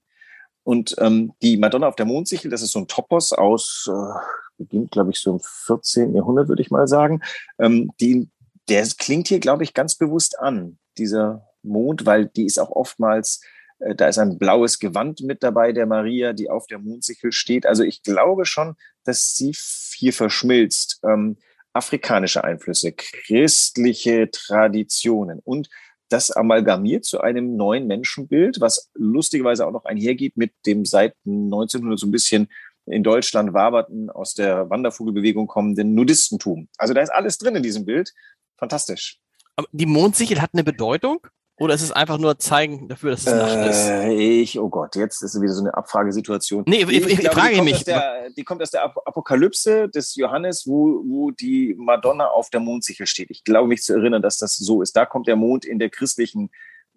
und 0.68 0.96
ähm, 1.00 1.32
die 1.42 1.56
Madonna 1.56 1.88
auf 1.88 1.96
der 1.96 2.06
Mondsichel, 2.06 2.52
das 2.52 2.62
ist 2.62 2.74
so 2.74 2.80
ein 2.80 2.90
Topos 2.90 3.32
aus, 3.32 3.90
äh, 3.90 4.20
beginnt, 4.58 4.92
glaube 4.92 5.12
ich, 5.12 5.20
so 5.20 5.32
im 5.32 5.40
14. 5.40 6.14
Jahrhundert, 6.14 6.50
würde 6.50 6.62
ich 6.62 6.72
mal 6.72 6.90
sagen. 6.90 7.22
Ähm, 7.58 7.94
die, 8.02 8.30
der 8.68 8.86
klingt 8.98 9.30
hier, 9.30 9.40
glaube 9.40 9.64
ich, 9.64 9.74
ganz 9.74 9.96
bewusst 9.96 10.38
an, 10.40 10.78
dieser 10.98 11.48
Mond, 11.64 12.06
weil 12.06 12.26
die 12.26 12.46
ist 12.46 12.60
auch 12.60 12.70
oftmals, 12.70 13.40
äh, 13.80 13.96
da 13.96 14.10
ist 14.10 14.18
ein 14.18 14.38
blaues 14.38 14.80
Gewand 14.80 15.22
mit 15.22 15.42
dabei, 15.42 15.72
der 15.72 15.86
Maria, 15.86 16.34
die 16.34 16.50
auf 16.50 16.68
der 16.68 16.80
Mondsichel 16.80 17.32
steht. 17.32 17.66
Also 17.66 17.84
ich 17.84 18.04
glaube 18.04 18.46
schon, 18.46 18.76
dass 19.06 19.38
sie 19.38 19.56
hier 19.96 20.12
verschmilzt. 20.12 21.00
Ähm, 21.04 21.38
afrikanische 21.72 22.44
Einflüsse, 22.44 22.92
christliche 22.92 24.30
Traditionen 24.32 25.40
und 25.46 25.70
das 26.10 26.32
amalgamiert 26.32 27.06
zu 27.06 27.22
einem 27.22 27.56
neuen 27.56 27.88
Menschenbild, 27.88 28.62
was 28.62 28.90
lustigerweise 28.94 29.68
auch 29.68 29.72
noch 29.72 29.86
einhergeht 29.86 30.38
mit 30.38 30.54
dem 30.66 30.86
seit 30.86 31.16
1900 31.26 32.00
so 32.00 32.08
ein 32.08 32.12
bisschen 32.12 32.50
in 32.86 33.04
Deutschland 33.04 33.54
waberten, 33.54 34.10
aus 34.10 34.34
der 34.34 34.70
Wandervogelbewegung 34.70 35.48
kommenden 35.48 35.94
Nudistentum. 35.94 36.70
Also 36.78 36.94
da 36.94 37.02
ist 37.02 37.10
alles 37.10 37.38
drin 37.38 37.56
in 37.56 37.64
diesem 37.64 37.86
Bild. 37.86 38.14
Fantastisch. 38.58 39.20
Aber 39.56 39.68
die 39.72 39.86
Mondsichel 39.86 40.42
hat 40.42 40.52
eine 40.54 40.64
Bedeutung? 40.64 41.20
Oder 41.60 41.74
ist 41.74 41.82
es 41.82 41.92
einfach 41.92 42.20
nur 42.20 42.38
zeigen 42.38 42.88
dafür, 42.88 43.12
dass 43.12 43.26
es 43.26 43.34
äh, 43.34 43.36
Nacht 43.36 43.70
ist? 43.70 44.20
Ich, 44.20 44.60
oh 44.60 44.70
Gott, 44.70 44.96
jetzt 44.96 45.24
ist 45.24 45.42
wieder 45.42 45.54
so 45.54 45.62
eine 45.62 45.74
Abfragesituation. 45.74 46.64
Nee, 46.68 46.84
ich, 46.84 46.90
ich, 46.90 47.06
ich, 47.06 47.20
ich 47.20 47.30
frage 47.30 47.64
mich. 47.64 47.84
Der, 47.84 48.30
die 48.30 48.44
kommt 48.44 48.62
aus 48.62 48.70
der 48.70 48.84
Apokalypse 48.84 49.90
des 49.90 50.16
Johannes, 50.16 50.68
wo, 50.68 51.02
wo 51.06 51.32
die 51.32 51.74
Madonna 51.76 52.28
auf 52.28 52.52
der 52.52 52.60
Mondsichel 52.60 53.08
steht. 53.08 53.32
Ich 53.32 53.44
glaube 53.44 53.68
mich 53.70 53.82
zu 53.82 53.94
erinnern, 53.94 54.22
dass 54.22 54.38
das 54.38 54.56
so 54.56 54.84
ist. 54.84 54.96
Da 54.96 55.08
kommt 55.08 55.28
der 55.28 55.36
Mond 55.36 55.66
in 55.66 55.80
der 55.80 55.90
christlichen, 55.90 56.52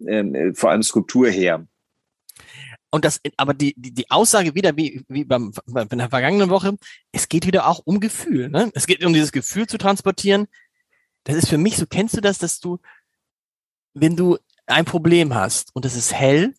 ähm, 0.05 0.35
äh, 0.35 0.53
vor 0.53 0.69
allem 0.69 0.83
Skulptur 0.83 1.29
her. 1.29 1.65
Und 2.91 3.03
das, 3.03 3.19
aber 3.37 3.55
die, 3.55 3.73
die, 3.77 3.93
die 3.93 4.11
Aussage 4.11 4.53
wieder 4.53 4.75
wie, 4.77 5.03
wie 5.07 5.23
beim, 5.23 5.53
bei 5.65 5.85
der 5.85 6.09
vergangenen 6.09 6.49
Woche, 6.49 6.77
es 7.11 7.29
geht 7.29 7.47
wieder 7.47 7.67
auch 7.67 7.81
um 7.85 7.99
Gefühl. 7.99 8.49
Ne? 8.49 8.69
Es 8.75 8.85
geht 8.85 9.03
um 9.03 9.13
dieses 9.13 9.31
Gefühl 9.31 9.65
zu 9.65 9.79
transportieren. 9.79 10.47
Das 11.23 11.35
ist 11.35 11.49
für 11.49 11.57
mich, 11.57 11.77
so 11.77 11.87
kennst 11.87 12.17
du 12.17 12.21
das, 12.21 12.37
dass 12.37 12.59
du, 12.59 12.79
wenn 13.93 14.15
du 14.15 14.37
ein 14.71 14.85
Problem 14.85 15.33
hast 15.35 15.75
und 15.75 15.85
es 15.85 15.95
ist 15.95 16.13
hell, 16.13 16.53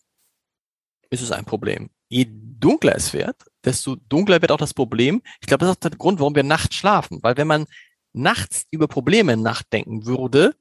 ist 1.09 1.21
es 1.21 1.31
ein 1.31 1.45
Problem. 1.45 1.89
Je 2.09 2.27
dunkler 2.29 2.95
es 2.95 3.13
wird, 3.13 3.35
desto 3.63 3.95
dunkler 3.95 4.41
wird 4.41 4.51
auch 4.51 4.57
das 4.57 4.73
Problem. 4.73 5.21
Ich 5.41 5.47
glaube, 5.47 5.65
das 5.65 5.71
ist 5.71 5.77
auch 5.77 5.89
der 5.89 5.97
Grund, 5.97 6.19
warum 6.19 6.35
wir 6.35 6.43
nachts 6.43 6.75
schlafen. 6.75 7.19
Weil 7.21 7.37
wenn 7.37 7.47
man 7.47 7.65
nachts 8.13 8.65
über 8.71 8.87
Probleme 8.87 9.35
nachdenken 9.37 10.05
würde, 10.05 10.55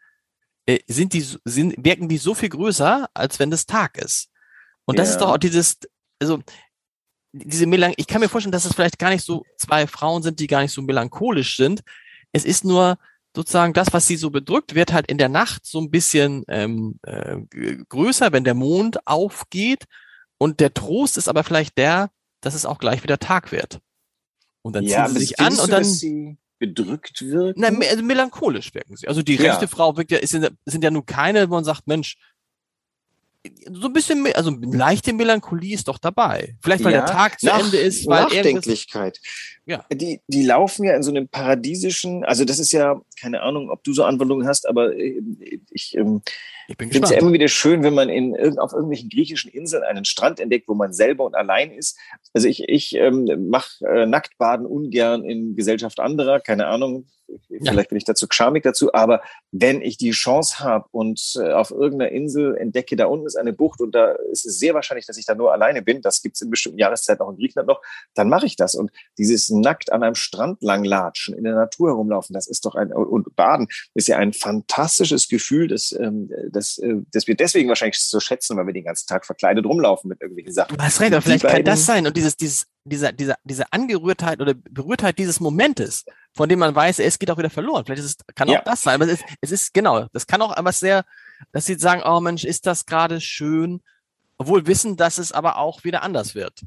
äh, 0.66 0.80
sind 0.86 1.12
die, 1.12 1.24
sind, 1.44 1.74
wirken 1.78 2.08
die 2.08 2.18
so 2.18 2.34
viel 2.34 2.48
größer, 2.48 3.08
als 3.14 3.38
wenn 3.38 3.52
es 3.52 3.66
Tag 3.66 3.98
ist. 3.98 4.30
Und 4.84 4.98
das 4.98 5.10
ist 5.10 5.18
doch 5.18 5.30
auch 5.30 5.38
dieses, 5.38 5.78
also 6.18 6.42
diese 7.32 7.66
Melanch 7.66 7.94
ich 7.96 8.06
kann 8.06 8.20
mir 8.20 8.28
vorstellen, 8.28 8.52
dass 8.52 8.64
es 8.64 8.74
vielleicht 8.74 8.98
gar 8.98 9.10
nicht 9.10 9.24
so 9.24 9.44
zwei 9.56 9.86
Frauen 9.86 10.22
sind, 10.22 10.40
die 10.40 10.46
gar 10.46 10.62
nicht 10.62 10.72
so 10.72 10.82
melancholisch 10.82 11.56
sind. 11.56 11.82
Es 12.32 12.44
ist 12.44 12.64
nur 12.64 12.98
sozusagen 13.34 13.72
das, 13.72 13.92
was 13.92 14.06
sie 14.06 14.16
so 14.16 14.30
bedrückt, 14.30 14.74
wird 14.74 14.92
halt 14.92 15.10
in 15.10 15.18
der 15.18 15.28
Nacht 15.28 15.64
so 15.66 15.80
ein 15.80 15.90
bisschen 15.90 16.44
ähm, 16.48 16.98
äh, 17.02 17.36
größer, 17.88 18.32
wenn 18.32 18.44
der 18.44 18.54
Mond 18.54 19.06
aufgeht. 19.06 19.84
Und 20.38 20.60
der 20.60 20.74
Trost 20.74 21.16
ist 21.16 21.28
aber 21.28 21.44
vielleicht 21.44 21.78
der, 21.78 22.10
dass 22.40 22.54
es 22.54 22.66
auch 22.66 22.78
gleich 22.78 23.02
wieder 23.02 23.18
Tag 23.18 23.52
wird. 23.52 23.80
Und 24.62 24.74
dann 24.76 24.84
ja, 24.84 25.06
ziehen 25.06 25.14
sie 25.14 25.20
sich 25.20 25.40
an 25.40 25.58
und 25.58 25.72
dann. 25.72 25.84
Sie 25.84 26.36
bedrückt 26.58 27.20
wirken? 27.22 27.60
Na, 27.60 27.68
also 27.88 28.04
melancholisch 28.04 28.72
wirken 28.72 28.96
sie. 28.96 29.08
Also 29.08 29.22
die 29.22 29.34
ja. 29.34 29.50
rechte 29.50 29.66
Frau 29.66 29.96
wirkt 29.96 30.12
ja, 30.12 30.18
ist, 30.18 30.30
sind 30.30 30.84
ja 30.84 30.90
nur 30.92 31.04
keine, 31.04 31.50
wo 31.50 31.54
man 31.54 31.64
sagt, 31.64 31.88
Mensch, 31.88 32.16
so 33.68 33.88
ein 33.88 33.92
bisschen, 33.92 34.32
also 34.34 34.56
leichte 34.60 35.12
Melancholie 35.12 35.74
ist 35.74 35.88
doch 35.88 35.98
dabei. 35.98 36.56
Vielleicht 36.62 36.84
weil 36.84 36.92
ja, 36.92 37.04
der 37.04 37.12
Tag 37.12 37.40
zu 37.40 37.46
nach, 37.46 37.58
Ende 37.58 37.78
ist, 37.78 38.06
weil 38.06 38.22
Nachdenklichkeit. 38.22 39.18
Ja. 39.64 39.84
Die, 39.92 40.20
die 40.26 40.42
laufen 40.42 40.84
ja 40.84 40.96
in 40.96 41.04
so 41.04 41.10
einem 41.10 41.28
paradiesischen, 41.28 42.24
also 42.24 42.44
das 42.44 42.58
ist 42.58 42.72
ja, 42.72 43.00
keine 43.20 43.42
Ahnung, 43.42 43.70
ob 43.70 43.84
du 43.84 43.92
so 43.92 44.02
Anwendungen 44.02 44.46
hast, 44.46 44.68
aber 44.68 44.96
äh, 44.96 45.22
ich, 45.70 45.96
ähm, 45.96 46.22
ich 46.66 46.76
finde 46.76 47.00
es 47.00 47.10
ja 47.10 47.18
immer 47.18 47.32
wieder 47.32 47.46
schön, 47.46 47.84
wenn 47.84 47.94
man 47.94 48.08
in, 48.08 48.36
auf 48.58 48.72
irgendwelchen 48.72 49.08
griechischen 49.08 49.52
Inseln 49.52 49.84
einen 49.84 50.04
Strand 50.04 50.40
entdeckt, 50.40 50.66
wo 50.66 50.74
man 50.74 50.92
selber 50.92 51.24
und 51.24 51.36
allein 51.36 51.70
ist. 51.70 51.96
Also 52.32 52.48
ich, 52.48 52.68
ich 52.68 52.94
ähm, 52.96 53.48
mache 53.50 53.86
äh, 53.86 54.06
Nacktbaden 54.06 54.66
ungern 54.66 55.24
in 55.24 55.54
Gesellschaft 55.54 56.00
anderer, 56.00 56.40
keine 56.40 56.66
Ahnung, 56.66 57.06
Vielleicht 57.48 57.88
bin 57.88 57.98
ich 57.98 58.04
dazu 58.04 58.26
schamig 58.30 58.62
dazu, 58.62 58.92
aber 58.92 59.22
wenn 59.50 59.80
ich 59.80 59.96
die 59.96 60.10
Chance 60.10 60.60
habe 60.60 60.86
und 60.90 61.34
äh, 61.36 61.52
auf 61.52 61.70
irgendeiner 61.70 62.10
Insel 62.10 62.56
entdecke, 62.56 62.96
da 62.96 63.06
unten 63.06 63.26
ist 63.26 63.36
eine 63.36 63.52
Bucht 63.52 63.80
und 63.80 63.94
da 63.94 64.12
ist 64.30 64.44
es 64.44 64.58
sehr 64.58 64.74
wahrscheinlich, 64.74 65.06
dass 65.06 65.16
ich 65.16 65.24
da 65.24 65.34
nur 65.34 65.52
alleine 65.52 65.82
bin, 65.82 66.02
das 66.02 66.22
gibt 66.22 66.36
es 66.36 66.42
in 66.42 66.50
bestimmten 66.50 66.78
Jahreszeiten 66.78 67.22
auch 67.22 67.30
in 67.30 67.36
Griechenland 67.36 67.68
noch, 67.68 67.80
dann 68.14 68.28
mache 68.28 68.46
ich 68.46 68.56
das. 68.56 68.74
Und 68.74 68.90
dieses 69.18 69.50
nackt 69.60 69.92
an 69.92 70.02
einem 70.02 70.14
Strand 70.14 70.62
langlatschen, 70.62 71.34
in 71.34 71.44
der 71.44 71.54
Natur 71.54 71.90
herumlaufen, 71.90 72.34
das 72.34 72.46
ist 72.46 72.64
doch 72.64 72.74
ein, 72.74 72.92
und 72.92 73.34
baden, 73.36 73.68
ist 73.94 74.08
ja 74.08 74.18
ein 74.18 74.32
fantastisches 74.32 75.28
Gefühl, 75.28 75.68
das, 75.68 75.92
ähm, 75.92 76.30
das, 76.50 76.78
äh, 76.78 76.96
das 77.12 77.26
wir 77.26 77.36
deswegen 77.36 77.68
wahrscheinlich 77.68 77.98
so 77.98 78.20
schätzen, 78.20 78.56
weil 78.56 78.66
wir 78.66 78.72
den 78.72 78.84
ganzen 78.84 79.06
Tag 79.06 79.26
verkleidet 79.26 79.64
rumlaufen 79.66 80.08
mit 80.08 80.20
irgendwelchen 80.20 80.52
Sachen. 80.52 80.76
Du 80.76 80.82
hast 80.82 81.00
recht, 81.00 81.12
aber 81.12 81.22
vielleicht 81.22 81.44
kann 81.44 81.64
das 81.64 81.86
sein 81.86 82.06
und 82.06 82.16
dieses, 82.16 82.36
dieses, 82.36 82.66
dieser, 82.84 83.12
dieser, 83.12 83.36
diese 83.44 83.72
Angerührtheit 83.72 84.40
oder 84.40 84.54
Berührtheit 84.54 85.18
dieses 85.18 85.40
Momentes, 85.40 86.04
von 86.34 86.48
dem 86.48 86.58
man 86.58 86.74
weiß, 86.74 86.98
es 86.98 87.18
geht 87.18 87.30
auch 87.30 87.38
wieder 87.38 87.50
verloren. 87.50 87.84
Vielleicht 87.84 88.02
ist 88.02 88.20
es, 88.20 88.34
kann 88.34 88.48
auch 88.48 88.54
ja. 88.54 88.62
das 88.62 88.82
sein, 88.82 88.94
aber 88.94 89.04
es 89.04 89.20
ist, 89.20 89.24
es 89.40 89.52
ist, 89.52 89.74
genau, 89.74 90.06
das 90.12 90.26
kann 90.26 90.42
auch 90.42 90.56
aber 90.56 90.72
sehr, 90.72 91.04
dass 91.52 91.66
sie 91.66 91.74
sagen, 91.74 92.02
oh 92.04 92.20
Mensch, 92.20 92.44
ist 92.44 92.66
das 92.66 92.86
gerade 92.86 93.20
schön, 93.20 93.82
obwohl 94.38 94.66
wissen, 94.66 94.96
dass 94.96 95.18
es 95.18 95.32
aber 95.32 95.58
auch 95.58 95.84
wieder 95.84 96.02
anders 96.02 96.34
wird. 96.34 96.62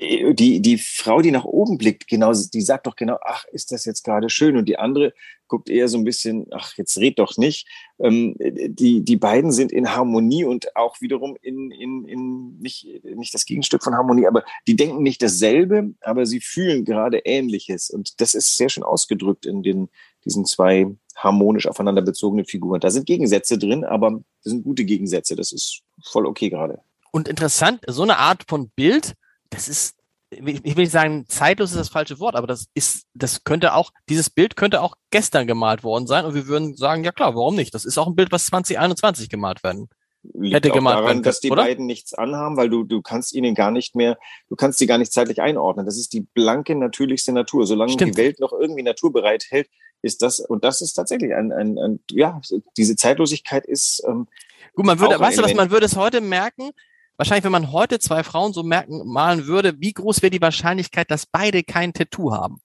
Äh, 0.00 0.34
die, 0.34 0.60
die 0.60 0.78
Frau, 0.78 1.20
die 1.20 1.30
nach 1.30 1.44
oben 1.44 1.78
blickt, 1.78 2.08
genau, 2.08 2.32
die 2.32 2.62
sagt 2.62 2.86
doch 2.86 2.96
genau, 2.96 3.18
ach, 3.22 3.44
ist 3.52 3.70
das 3.70 3.84
jetzt 3.84 4.02
gerade 4.02 4.30
schön? 4.30 4.56
Und 4.56 4.68
die 4.68 4.78
andere 4.78 5.12
guckt 5.46 5.68
eher 5.68 5.88
so 5.88 5.98
ein 5.98 6.04
bisschen, 6.04 6.46
ach, 6.52 6.76
jetzt 6.76 6.96
red 6.98 7.18
doch 7.18 7.36
nicht. 7.36 7.68
Ähm, 7.98 8.34
die, 8.38 9.02
die 9.04 9.16
beiden 9.16 9.52
sind 9.52 9.72
in 9.72 9.94
Harmonie 9.94 10.44
und 10.44 10.76
auch 10.76 11.00
wiederum 11.00 11.36
in, 11.42 11.70
in, 11.70 12.04
in 12.06 12.58
nicht, 12.58 12.86
nicht 13.04 13.34
das 13.34 13.44
Gegenstück 13.44 13.82
von 13.82 13.94
Harmonie, 13.94 14.26
aber 14.26 14.44
die 14.66 14.76
denken 14.76 15.02
nicht 15.02 15.22
dasselbe, 15.22 15.92
aber 16.00 16.24
sie 16.24 16.40
fühlen 16.40 16.84
gerade 16.84 17.18
Ähnliches. 17.24 17.90
Und 17.90 18.20
das 18.20 18.34
ist 18.34 18.56
sehr 18.56 18.68
schön 18.68 18.84
ausgedrückt 18.84 19.44
in 19.44 19.62
den, 19.62 19.88
diesen 20.24 20.44
zwei 20.44 20.86
harmonisch 21.16 21.66
aufeinander 21.66 22.02
bezogenen 22.02 22.46
Figuren. 22.46 22.80
Da 22.80 22.90
sind 22.90 23.06
Gegensätze 23.06 23.58
drin, 23.58 23.84
aber 23.84 24.22
das 24.42 24.52
sind 24.52 24.62
gute 24.62 24.84
Gegensätze. 24.84 25.36
Das 25.36 25.52
ist 25.52 25.82
voll 26.02 26.26
okay 26.26 26.48
gerade. 26.48 26.80
Und 27.10 27.28
interessant, 27.28 27.80
so 27.88 28.04
eine 28.04 28.18
Art 28.18 28.44
von 28.48 28.70
Bild, 28.70 29.14
das 29.50 29.68
ist, 29.68 29.96
ich 30.30 30.44
will 30.44 30.84
nicht 30.84 30.92
sagen, 30.92 31.26
zeitlos 31.28 31.70
ist 31.70 31.78
das 31.78 31.88
falsche 31.88 32.18
Wort, 32.20 32.36
aber 32.36 32.46
das 32.46 32.66
ist, 32.74 33.06
das 33.14 33.44
könnte 33.44 33.74
auch, 33.74 33.92
dieses 34.08 34.30
Bild 34.30 34.56
könnte 34.56 34.80
auch 34.80 34.94
gestern 35.10 35.46
gemalt 35.46 35.82
worden 35.82 36.06
sein 36.06 36.24
und 36.24 36.34
wir 36.34 36.46
würden 36.46 36.76
sagen, 36.76 37.04
ja 37.04 37.12
klar, 37.12 37.34
warum 37.34 37.56
nicht? 37.56 37.74
Das 37.74 37.84
ist 37.84 37.98
auch 37.98 38.06
ein 38.06 38.16
Bild, 38.16 38.32
was 38.32 38.46
2021 38.46 39.28
gemalt 39.28 39.62
werden 39.62 39.88
Liegt 40.22 40.54
hätte 40.54 40.70
gemalt 40.70 40.96
daran, 40.96 41.06
werden, 41.06 41.22
dass 41.22 41.40
die 41.40 41.50
oder? 41.50 41.62
beiden 41.62 41.86
nichts 41.86 42.12
anhaben, 42.12 42.56
weil 42.56 42.68
du, 42.68 42.84
du 42.84 43.00
kannst 43.00 43.32
ihnen 43.32 43.54
gar 43.54 43.70
nicht 43.70 43.96
mehr, 43.96 44.18
du 44.50 44.56
kannst 44.56 44.78
sie 44.78 44.86
gar 44.86 44.98
nicht 44.98 45.12
zeitlich 45.12 45.40
einordnen. 45.40 45.86
Das 45.86 45.96
ist 45.96 46.12
die 46.12 46.20
blanke, 46.20 46.74
natürlichste 46.74 47.32
Natur. 47.32 47.66
Solange 47.66 47.92
Stimmt. 47.92 48.14
die 48.14 48.18
Welt 48.18 48.38
noch 48.38 48.52
irgendwie 48.52 48.82
naturbereit 48.82 49.46
hält, 49.48 49.70
ist 50.02 50.20
das, 50.20 50.40
und 50.40 50.62
das 50.62 50.82
ist 50.82 50.92
tatsächlich 50.92 51.34
ein, 51.34 51.52
ein, 51.52 51.78
ein 51.78 52.00
ja, 52.10 52.40
diese 52.76 52.96
Zeitlosigkeit 52.96 53.64
ist. 53.64 54.02
Ähm, 54.06 54.28
Gut, 54.74 54.84
man 54.84 55.00
würde, 55.00 55.18
weißt 55.18 55.38
du 55.38 55.42
was, 55.42 55.54
man 55.54 55.70
würde 55.70 55.86
es 55.86 55.96
heute 55.96 56.20
merken, 56.20 56.70
wahrscheinlich, 57.20 57.44
wenn 57.44 57.52
man 57.52 57.70
heute 57.70 57.98
zwei 57.98 58.24
Frauen 58.24 58.54
so 58.54 58.62
merken, 58.62 59.06
malen 59.06 59.46
würde, 59.46 59.78
wie 59.78 59.92
groß 59.92 60.22
wäre 60.22 60.30
die 60.30 60.40
Wahrscheinlichkeit, 60.40 61.10
dass 61.10 61.26
beide 61.26 61.62
kein 61.62 61.92
Tattoo 61.92 62.32
haben? 62.32 62.62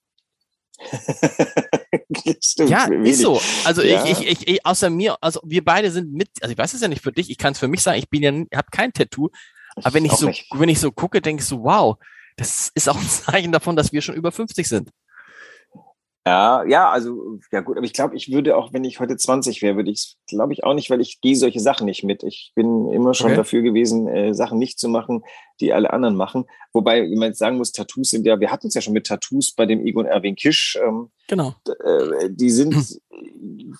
Stimmt, 2.41 2.69
ja, 2.69 2.85
ist 2.85 3.19
so. 3.19 3.41
Also 3.65 3.81
ja. 3.81 4.05
ich, 4.05 4.25
ich, 4.25 4.47
ich, 4.47 4.65
außer 4.65 4.89
mir, 4.89 5.17
also 5.19 5.41
wir 5.43 5.63
beide 5.63 5.91
sind 5.91 6.13
mit, 6.13 6.29
also 6.41 6.53
ich 6.53 6.57
weiß 6.57 6.73
es 6.73 6.79
ja 6.79 6.87
nicht 6.87 7.03
für 7.03 7.11
dich, 7.11 7.29
ich 7.29 7.37
kann 7.37 7.51
es 7.51 7.59
für 7.59 7.67
mich 7.67 7.81
sagen, 7.81 7.99
ich 7.99 8.09
bin 8.09 8.23
ja, 8.23 8.31
habe 8.57 8.69
kein 8.71 8.93
Tattoo, 8.93 9.29
aber 9.75 9.93
wenn 9.93 10.05
ich, 10.05 10.13
ich 10.13 10.17
so, 10.19 10.27
nicht. 10.27 10.47
wenn 10.53 10.69
ich 10.69 10.79
so 10.79 10.93
gucke, 10.93 11.21
denke 11.21 11.41
ich 11.41 11.47
so, 11.47 11.63
wow, 11.63 11.97
das 12.37 12.71
ist 12.75 12.87
auch 12.87 12.97
ein 12.97 13.09
Zeichen 13.09 13.51
davon, 13.51 13.75
dass 13.75 13.91
wir 13.91 14.01
schon 14.01 14.15
über 14.15 14.31
50 14.31 14.65
sind. 14.67 14.89
Ja, 16.27 16.63
ja, 16.65 16.89
also 16.89 17.37
ja 17.51 17.61
gut, 17.61 17.77
aber 17.77 17.85
ich 17.85 17.93
glaube, 17.93 18.15
ich 18.15 18.31
würde 18.31 18.57
auch, 18.57 18.73
wenn 18.73 18.83
ich 18.83 18.99
heute 18.99 19.15
20 19.15 19.61
wäre, 19.61 19.75
würde 19.75 19.91
ich 19.91 20.17
glaube 20.27 20.53
ich 20.53 20.63
auch 20.63 20.73
nicht, 20.73 20.89
weil 20.89 20.99
ich 20.99 21.21
gehe 21.21 21.35
solche 21.35 21.59
Sachen 21.59 21.85
nicht 21.85 22.03
mit. 22.03 22.23
Ich 22.23 22.51
bin 22.55 22.89
immer 22.89 23.13
schon 23.13 23.27
okay. 23.27 23.35
dafür 23.35 23.61
gewesen, 23.61 24.07
äh, 24.07 24.33
Sachen 24.33 24.57
nicht 24.57 24.79
zu 24.79 24.89
machen, 24.89 25.21
die 25.59 25.71
alle 25.71 25.93
anderen 25.93 26.15
machen. 26.15 26.45
Wobei 26.73 27.03
jemand 27.03 27.37
sagen 27.37 27.57
muss, 27.57 27.73
Tattoos 27.73 28.09
sind 28.09 28.25
ja, 28.25 28.39
wir 28.39 28.51
hatten 28.51 28.67
es 28.67 28.73
ja 28.73 28.81
schon 28.81 28.93
mit 28.93 29.05
Tattoos 29.05 29.53
bei 29.53 29.67
dem 29.67 29.85
Egon 29.85 30.07
Erwin 30.07 30.35
Kisch. 30.35 30.79
Ähm, 30.83 31.11
genau. 31.27 31.53
Äh, 31.67 32.31
die 32.31 32.49
sind 32.49 32.73
hm. 32.73 33.77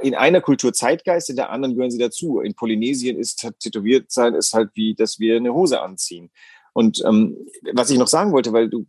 in 0.00 0.14
einer 0.14 0.40
Kultur 0.40 0.72
Zeitgeist, 0.72 1.28
in 1.28 1.36
der 1.36 1.50
anderen 1.50 1.74
gehören 1.74 1.90
sie 1.90 1.98
dazu. 1.98 2.38
In 2.38 2.54
Polynesien 2.54 3.18
ist 3.18 3.44
tätowiert 3.58 4.12
sein, 4.12 4.34
ist 4.34 4.54
halt 4.54 4.70
wie, 4.74 4.94
dass 4.94 5.18
wir 5.18 5.36
eine 5.36 5.52
Hose 5.52 5.82
anziehen. 5.82 6.30
Und 6.72 7.02
ähm, 7.04 7.36
was 7.72 7.90
ich 7.90 7.98
noch 7.98 8.08
sagen 8.08 8.32
wollte, 8.32 8.52
weil 8.52 8.68
du 8.68 8.86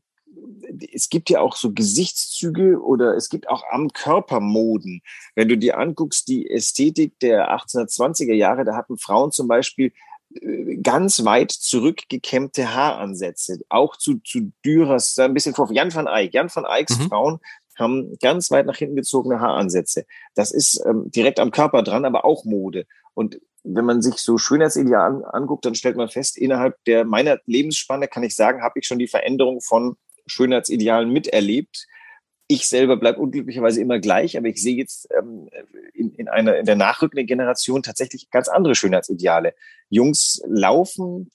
es 0.93 1.09
gibt 1.09 1.29
ja 1.29 1.39
auch 1.39 1.55
so 1.55 1.71
Gesichtszüge 1.71 2.81
oder 2.81 3.15
es 3.15 3.29
gibt 3.29 3.49
auch 3.49 3.63
am 3.71 3.89
Körper 3.89 4.39
Moden. 4.39 5.01
Wenn 5.35 5.49
du 5.49 5.57
dir 5.57 5.77
anguckst, 5.77 6.27
die 6.27 6.49
Ästhetik 6.49 7.19
der 7.19 7.51
1820er 7.51 8.33
Jahre, 8.33 8.65
da 8.65 8.75
hatten 8.75 8.97
Frauen 8.97 9.31
zum 9.31 9.47
Beispiel 9.47 9.93
äh, 10.41 10.77
ganz 10.77 11.23
weit 11.25 11.51
zurückgekämmte 11.51 12.73
Haaransätze, 12.73 13.59
auch 13.69 13.97
zu, 13.97 14.19
zu 14.19 14.51
Dürers, 14.63 15.17
ein 15.19 15.33
bisschen 15.33 15.55
vor 15.55 15.71
Jan 15.71 15.93
van 15.93 16.07
Eyck. 16.07 16.33
Jan 16.33 16.49
van 16.53 16.65
Eycks 16.65 16.97
mhm. 16.97 17.07
Frauen 17.07 17.39
haben 17.77 18.17
ganz 18.21 18.51
weit 18.51 18.65
nach 18.65 18.77
hinten 18.77 18.95
gezogene 18.95 19.39
Haaransätze. 19.39 20.05
Das 20.33 20.51
ist 20.51 20.81
ähm, 20.85 21.11
direkt 21.11 21.39
am 21.39 21.51
Körper 21.51 21.83
dran, 21.83 22.05
aber 22.05 22.25
auch 22.25 22.45
Mode. 22.45 22.85
Und 23.13 23.39
wenn 23.65 23.85
man 23.85 24.01
sich 24.01 24.17
so 24.17 24.37
Schönheitsideal 24.37 25.25
anguckt, 25.25 25.65
dann 25.65 25.75
stellt 25.75 25.97
man 25.97 26.09
fest, 26.09 26.37
innerhalb 26.37 26.81
der 26.85 27.03
meiner 27.03 27.39
Lebensspanne 27.45 28.07
kann 28.07 28.23
ich 28.23 28.35
sagen, 28.35 28.61
habe 28.61 28.79
ich 28.79 28.87
schon 28.87 28.99
die 28.99 29.07
Veränderung 29.07 29.59
von 29.59 29.97
Schönheitsidealen 30.25 31.09
miterlebt. 31.09 31.87
Ich 32.47 32.67
selber 32.67 32.97
bleibe 32.97 33.19
unglücklicherweise 33.19 33.81
immer 33.81 33.99
gleich, 33.99 34.37
aber 34.37 34.47
ich 34.47 34.61
sehe 34.61 34.75
jetzt 34.75 35.07
ähm, 35.17 35.49
in, 35.93 36.13
in, 36.13 36.27
einer, 36.27 36.57
in 36.57 36.65
der 36.65 36.75
nachrückenden 36.75 37.25
Generation 37.25 37.81
tatsächlich 37.81 38.29
ganz 38.29 38.47
andere 38.47 38.75
Schönheitsideale. 38.75 39.55
Jungs 39.89 40.41
laufen 40.45 41.31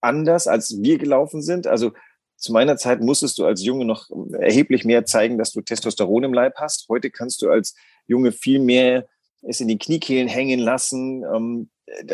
anders, 0.00 0.48
als 0.48 0.82
wir 0.82 0.98
gelaufen 0.98 1.42
sind. 1.42 1.66
Also 1.66 1.92
zu 2.36 2.52
meiner 2.52 2.76
Zeit 2.76 3.00
musstest 3.00 3.38
du 3.38 3.44
als 3.44 3.62
Junge 3.62 3.84
noch 3.84 4.10
erheblich 4.32 4.84
mehr 4.84 5.04
zeigen, 5.04 5.38
dass 5.38 5.52
du 5.52 5.60
Testosteron 5.60 6.24
im 6.24 6.34
Leib 6.34 6.54
hast. 6.56 6.88
Heute 6.88 7.10
kannst 7.10 7.40
du 7.42 7.50
als 7.50 7.76
Junge 8.06 8.32
viel 8.32 8.58
mehr 8.58 9.06
es 9.42 9.60
in 9.60 9.68
den 9.68 9.78
Kniekehlen 9.78 10.28
hängen 10.28 10.60
lassen. 10.60 11.24
Ähm, 11.24 11.70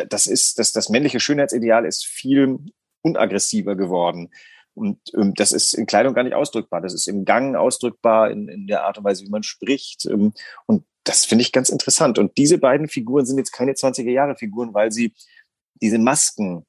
das 0.09 0.27
ist, 0.27 0.59
das, 0.59 0.73
das 0.73 0.89
männliche 0.89 1.21
Schönheitsideal 1.21 1.85
ist 1.85 2.05
viel 2.05 2.59
unaggressiver 3.03 3.77
geworden. 3.77 4.31
Und 4.79 4.99
ähm, 5.15 5.35
das 5.35 5.53
ist 5.53 5.75
in 5.75 5.87
Kleidung 5.87 6.15
gar 6.15 6.23
nicht 6.23 6.35
ausdrückbar. 6.35 6.81
Das 6.81 6.95
ist 6.95 7.09
im 7.09 7.25
Gang 7.25 7.57
ausdrückbar, 7.57 8.31
in, 8.31 8.49
in 8.49 8.67
der 8.67 8.85
Art 8.85 8.99
und 8.99 9.05
Weise, 9.05 9.25
wie 9.25 9.31
man 9.31 9.43
spricht. 9.43 10.07
Ähm, 10.07 10.33
und 10.67 10.85
das 11.05 11.25
finde 11.25 11.43
ich 11.43 11.53
ganz 11.53 11.69
interessant. 11.69 12.19
Und 12.19 12.37
diese 12.39 12.59
beiden 12.59 12.89
Figuren 12.89 13.27
sind 13.27 13.39
jetzt 13.39 13.53
keine 13.53 13.73
20er-Jahre-Figuren, 13.73 14.75
weil 14.75 14.93
sie 14.93 15.15
diese 15.81 15.99
Masken 15.99 16.65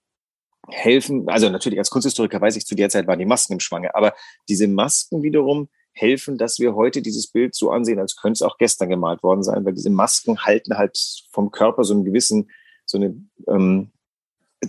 helfen. 0.69 1.27
Also 1.29 1.49
natürlich 1.49 1.79
als 1.79 1.89
Kunsthistoriker 1.89 2.41
weiß 2.41 2.55
ich, 2.55 2.65
zu 2.65 2.75
der 2.75 2.89
Zeit 2.89 3.07
waren 3.07 3.19
die 3.19 3.25
Masken 3.25 3.53
im 3.53 3.59
Schwange. 3.59 3.95
Aber 3.95 4.13
diese 4.47 4.67
Masken 4.67 5.23
wiederum 5.23 5.69
helfen, 5.91 6.37
dass 6.37 6.59
wir 6.59 6.75
heute 6.75 7.01
dieses 7.01 7.27
Bild 7.27 7.55
so 7.55 7.71
ansehen, 7.71 7.99
als 7.99 8.15
könnte 8.15 8.37
es 8.37 8.41
auch 8.41 8.57
gestern 8.57 8.89
gemalt 8.89 9.23
worden 9.23 9.43
sein, 9.43 9.65
weil 9.65 9.73
diese 9.73 9.89
Masken 9.89 10.45
halten 10.45 10.77
halt 10.77 10.97
vom 11.31 11.51
Körper 11.51 11.83
so 11.83 11.93
einen 11.93 12.05
gewissen, 12.05 12.49
so 12.85 12.97
eine 12.97 13.15
ähm, 13.47 13.91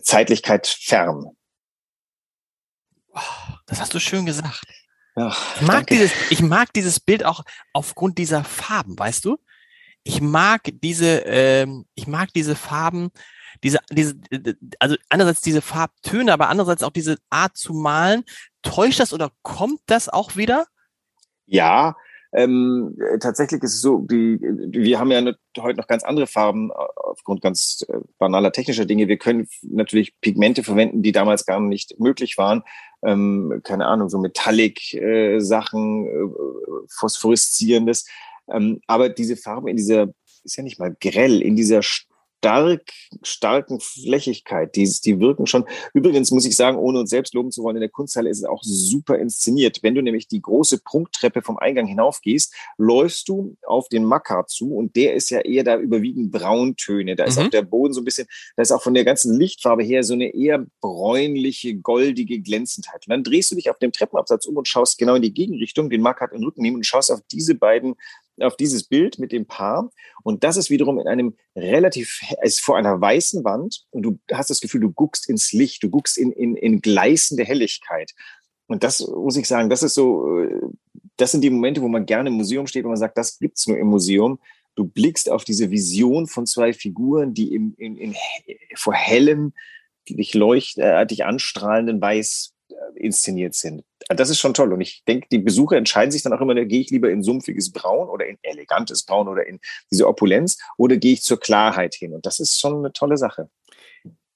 Zeitlichkeit 0.03 0.67
fern. 0.67 1.37
Das 3.67 3.81
hast 3.81 3.95
du 3.95 4.01
schön 4.01 4.27
gesagt. 4.27 4.63
Ja, 5.17 5.35
ich, 5.57 5.63
mag 5.63 5.87
dieses, 5.87 6.13
ich 6.31 6.43
mag 6.43 6.73
dieses 6.73 7.01
Bild 7.01 7.25
auch 7.25 7.43
aufgrund 7.73 8.19
dieser 8.19 8.45
Farben, 8.45 8.99
weißt 8.99 9.25
du? 9.25 9.39
Ich 10.03 10.21
mag 10.21 10.63
diese, 10.73 11.19
ähm, 11.27 11.87
ich 11.95 12.07
mag 12.07 12.33
diese 12.33 12.57
Farben, 12.57 13.11
diese, 13.63 13.81
diese, 13.91 14.15
also 14.79 14.97
einerseits 15.09 15.41
diese 15.43 15.61
Farbtöne, 15.61 16.33
aber 16.33 16.49
andererseits 16.49 16.83
auch 16.83 16.93
diese 16.93 17.19
Art 17.29 17.57
zu 17.57 17.75
malen. 17.75 18.25
Täuscht 18.63 19.01
das 19.01 19.13
oder 19.13 19.31
kommt 19.43 19.81
das 19.87 20.09
auch 20.09 20.37
wieder? 20.37 20.67
Ja, 21.47 21.97
ähm, 22.33 22.97
tatsächlich 23.19 23.63
ist 23.63 23.75
es 23.75 23.81
so, 23.81 23.99
die, 23.99 24.39
wir 24.41 24.99
haben 25.01 25.11
ja 25.11 25.21
heute 25.59 25.79
noch 25.79 25.89
ganz 25.89 26.05
andere 26.05 26.29
Farben 26.29 26.71
aufgrund 26.71 27.43
ganz 27.43 27.85
äh, 27.89 27.99
banaler 28.19 28.53
technischer 28.53 28.85
Dinge. 28.85 29.09
Wir 29.09 29.19
können 29.19 29.49
natürlich 29.63 30.19
Pigmente 30.21 30.63
verwenden, 30.63 31.03
die 31.03 31.13
damals 31.13 31.45
gar 31.45 31.59
nicht 31.59 31.99
möglich 31.99 32.39
waren. 32.39 32.63
Ähm, 33.03 33.61
keine 33.65 33.87
Ahnung, 33.87 34.09
so 34.09 34.19
Metallic-Sachen, 34.19 36.07
äh, 36.07 36.11
äh, 36.11 36.87
phosphoreszierendes. 36.89 38.07
Ähm, 38.49 38.81
aber 38.87 39.09
diese 39.09 39.37
Farben 39.37 39.67
in 39.67 39.77
dieser, 39.77 40.09
ist 40.45 40.57
ja 40.57 40.63
nicht 40.63 40.79
mal 40.79 40.95
grell, 41.01 41.43
in 41.43 41.57
dieser 41.57 41.83
stark, 42.41 42.91
starken 43.23 43.81
Flächigkeit. 43.81 44.75
Die, 44.75 44.91
die 45.05 45.21
wirken 45.21 45.47
schon. 45.47 45.67
Übrigens 45.93 46.31
muss 46.31 46.47
ich 46.47 46.57
sagen, 46.57 46.79
ohne 46.79 47.01
uns 47.01 47.11
selbst 47.11 47.35
loben 47.35 47.51
zu 47.51 47.63
wollen, 47.63 47.77
in 47.77 47.83
der 47.83 47.91
Kunsthalle 47.91 48.31
ist 48.31 48.39
es 48.39 48.45
auch 48.45 48.63
super 48.63 49.19
inszeniert. 49.19 49.83
Wenn 49.83 49.95
du 49.95 50.03
nämlich 50.03 50.27
die 50.27 50.41
große 50.41 50.79
Prunktreppe 50.79 51.43
vom 51.43 51.59
Eingang 51.59 51.87
hinaufgehst, 51.87 52.55
läufst 52.79 53.29
du 53.29 53.57
auf 53.67 53.89
den 53.89 54.05
Makar 54.05 54.47
zu 54.47 54.75
und 54.75 54.97
der 54.97 55.15
ist 55.15 55.29
ja 55.31 55.41
eher 55.41 55.65
da 55.65 55.77
überwiegend 55.77 56.33
Brauntöne. 56.33 57.15
Da 57.15 57.25
ist 57.25 57.39
mhm. 57.39 57.47
auch 57.47 57.51
der 57.51 57.63
Boden 57.63 57.93
so 57.93 58.01
ein 58.01 58.05
bisschen, 58.05 58.27
da 58.57 58.63
ist 58.63 58.73
auch 58.73 58.83
von 58.83 58.95
der 58.95 59.05
ganzen 59.05 59.37
Lichtfarbe 59.37 59.83
her 59.83 60.03
so 60.03 60.15
eine 60.15 60.35
eher 60.35 60.65
bräunliche, 60.81 61.77
goldige 61.77 62.41
Glänzendheit. 62.41 63.07
Und 63.07 63.11
dann 63.11 63.23
drehst 63.23 63.51
du 63.51 63.57
dich 63.57 63.69
auf 63.69 63.79
dem 63.79 63.93
Treppenabsatz 63.93 64.47
um 64.47 64.57
und 64.57 64.67
schaust 64.67 64.97
genau 64.97 65.15
in 65.15 65.23
die 65.23 65.35
Gegenrichtung, 65.35 65.91
den 65.91 66.01
Makar 66.01 66.33
in 66.33 66.39
den 66.39 66.45
Rücken 66.45 66.63
nehmen 66.63 66.77
und 66.77 66.87
schaust 66.87 67.13
auf 67.13 67.21
diese 67.31 67.55
beiden 67.55 67.97
auf 68.43 68.57
dieses 68.57 68.85
Bild 68.85 69.19
mit 69.19 69.33
dem 69.33 69.47
Paar. 69.47 69.91
Und 70.23 70.45
das 70.45 70.57
ist 70.57 70.71
wiederum 70.71 70.99
in 70.99 71.07
einem 71.07 71.37
relativ, 71.57 72.21
ist 72.43 72.61
vor 72.61 72.77
einer 72.77 73.01
weißen 73.01 73.45
Wand 73.45 73.85
und 73.91 74.03
du 74.03 74.19
hast 74.33 74.51
das 74.51 74.61
Gefühl, 74.61 74.81
du 74.81 74.93
guckst 74.93 75.29
ins 75.29 75.53
Licht, 75.53 75.83
du 75.83 75.91
guckst 75.91 76.19
in, 76.19 76.33
in, 76.33 76.57
in 76.57 76.81
gleißende 76.81 77.45
Helligkeit. 77.45 78.13
Und 78.67 78.85
das 78.85 79.01
muss 79.01 79.37
ich 79.37 79.49
sagen, 79.49 79.69
das 79.69 79.83
ist 79.83 79.95
so, 79.95 80.41
äh, 80.41 80.61
das 81.17 81.33
sind 81.33 81.43
die 81.43 81.51
Momente, 81.51 81.83
wo 81.83 81.89
man 81.89 82.07
gerne 82.07 82.31
im 82.31 82.37
Museum 82.37 82.67
steht 82.67 82.85
und 82.85 82.91
man 82.91 82.99
sagt, 82.99 83.19
das 83.19 83.39
gibt's 83.39 83.67
nur 83.67 83.79
im 83.79 83.89
Museum. 83.89 84.39
Du 84.77 84.85
blickst 84.85 85.29
auf 85.29 85.45
diese 85.45 85.71
Vision 85.71 86.27
von 86.27 86.47
zwei 86.47 86.73
Figuren, 86.73 87.35
die 87.35 87.55
im, 87.55 87.75
in, 87.77 87.97
in, 87.97 88.15
vor 88.77 88.95
hellem, 88.95 89.53
dich 90.09 90.35
leucht, 90.35 90.79
äh, 90.79 91.07
dich 91.07 91.25
anstrahlenden 91.25 92.01
Weiß 92.01 92.55
inszeniert 92.95 93.55
sind. 93.55 93.85
Das 94.09 94.31
ist 94.31 94.39
schon 94.39 94.55
toll. 94.55 94.73
Und 94.73 94.81
ich 94.81 95.03
denke, 95.07 95.29
die 95.31 95.39
Besucher 95.39 95.77
entscheiden 95.77 96.11
sich 96.11 96.23
dann 96.23 96.33
auch 96.33 96.41
immer, 96.41 96.55
gehe 96.65 96.81
ich 96.81 96.91
lieber 96.91 97.11
in 97.11 97.23
sumpfiges 97.23 97.73
Braun 97.73 98.09
oder 98.09 98.27
in 98.27 98.39
elegantes 98.43 99.05
Braun 99.05 99.29
oder 99.29 99.47
in 99.47 99.61
diese 99.91 100.09
Opulenz 100.09 100.59
oder 100.77 100.97
gehe 100.97 101.15
ich 101.15 101.23
zur 101.23 101.41
Klarheit 101.41 101.95
hin. 101.95 102.15
Und 102.15 102.27
das 102.27 102.41
ist 102.41 102.59
schon 102.59 102.79
eine 102.79 102.93
tolle 102.93 103.17
Sache. 103.17 103.49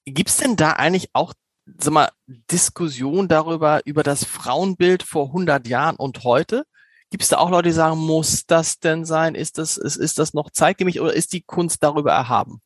Gibt 0.05 0.29
es 0.29 0.37
denn 0.37 0.55
da 0.55 0.71
eigentlich 0.71 1.09
auch 1.13 1.33
sag 1.65 1.93
mal, 1.93 2.09
Diskussion 2.27 3.27
darüber, 3.27 3.81
über 3.85 4.03
das 4.03 4.23
Frauenbild 4.23 5.03
vor 5.03 5.27
100 5.27 5.67
Jahren 5.67 5.95
und 5.95 6.23
heute? 6.23 6.65
Gibt 7.09 7.23
es 7.23 7.29
da 7.29 7.37
auch 7.37 7.49
Leute, 7.49 7.69
die 7.69 7.73
sagen, 7.73 7.97
muss 7.97 8.45
das 8.45 8.79
denn 8.79 9.05
sein? 9.05 9.35
Ist 9.35 9.57
das, 9.57 9.77
ist, 9.77 9.95
ist 9.95 10.19
das 10.19 10.33
noch 10.33 10.49
zeitgemäß 10.49 10.99
oder 10.99 11.13
ist 11.13 11.33
die 11.33 11.41
Kunst 11.41 11.81
darüber 11.83 12.11
erhaben? 12.11 12.61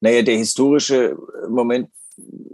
Naja, 0.00 0.22
der 0.22 0.36
historische 0.36 1.16
Moment 1.48 1.90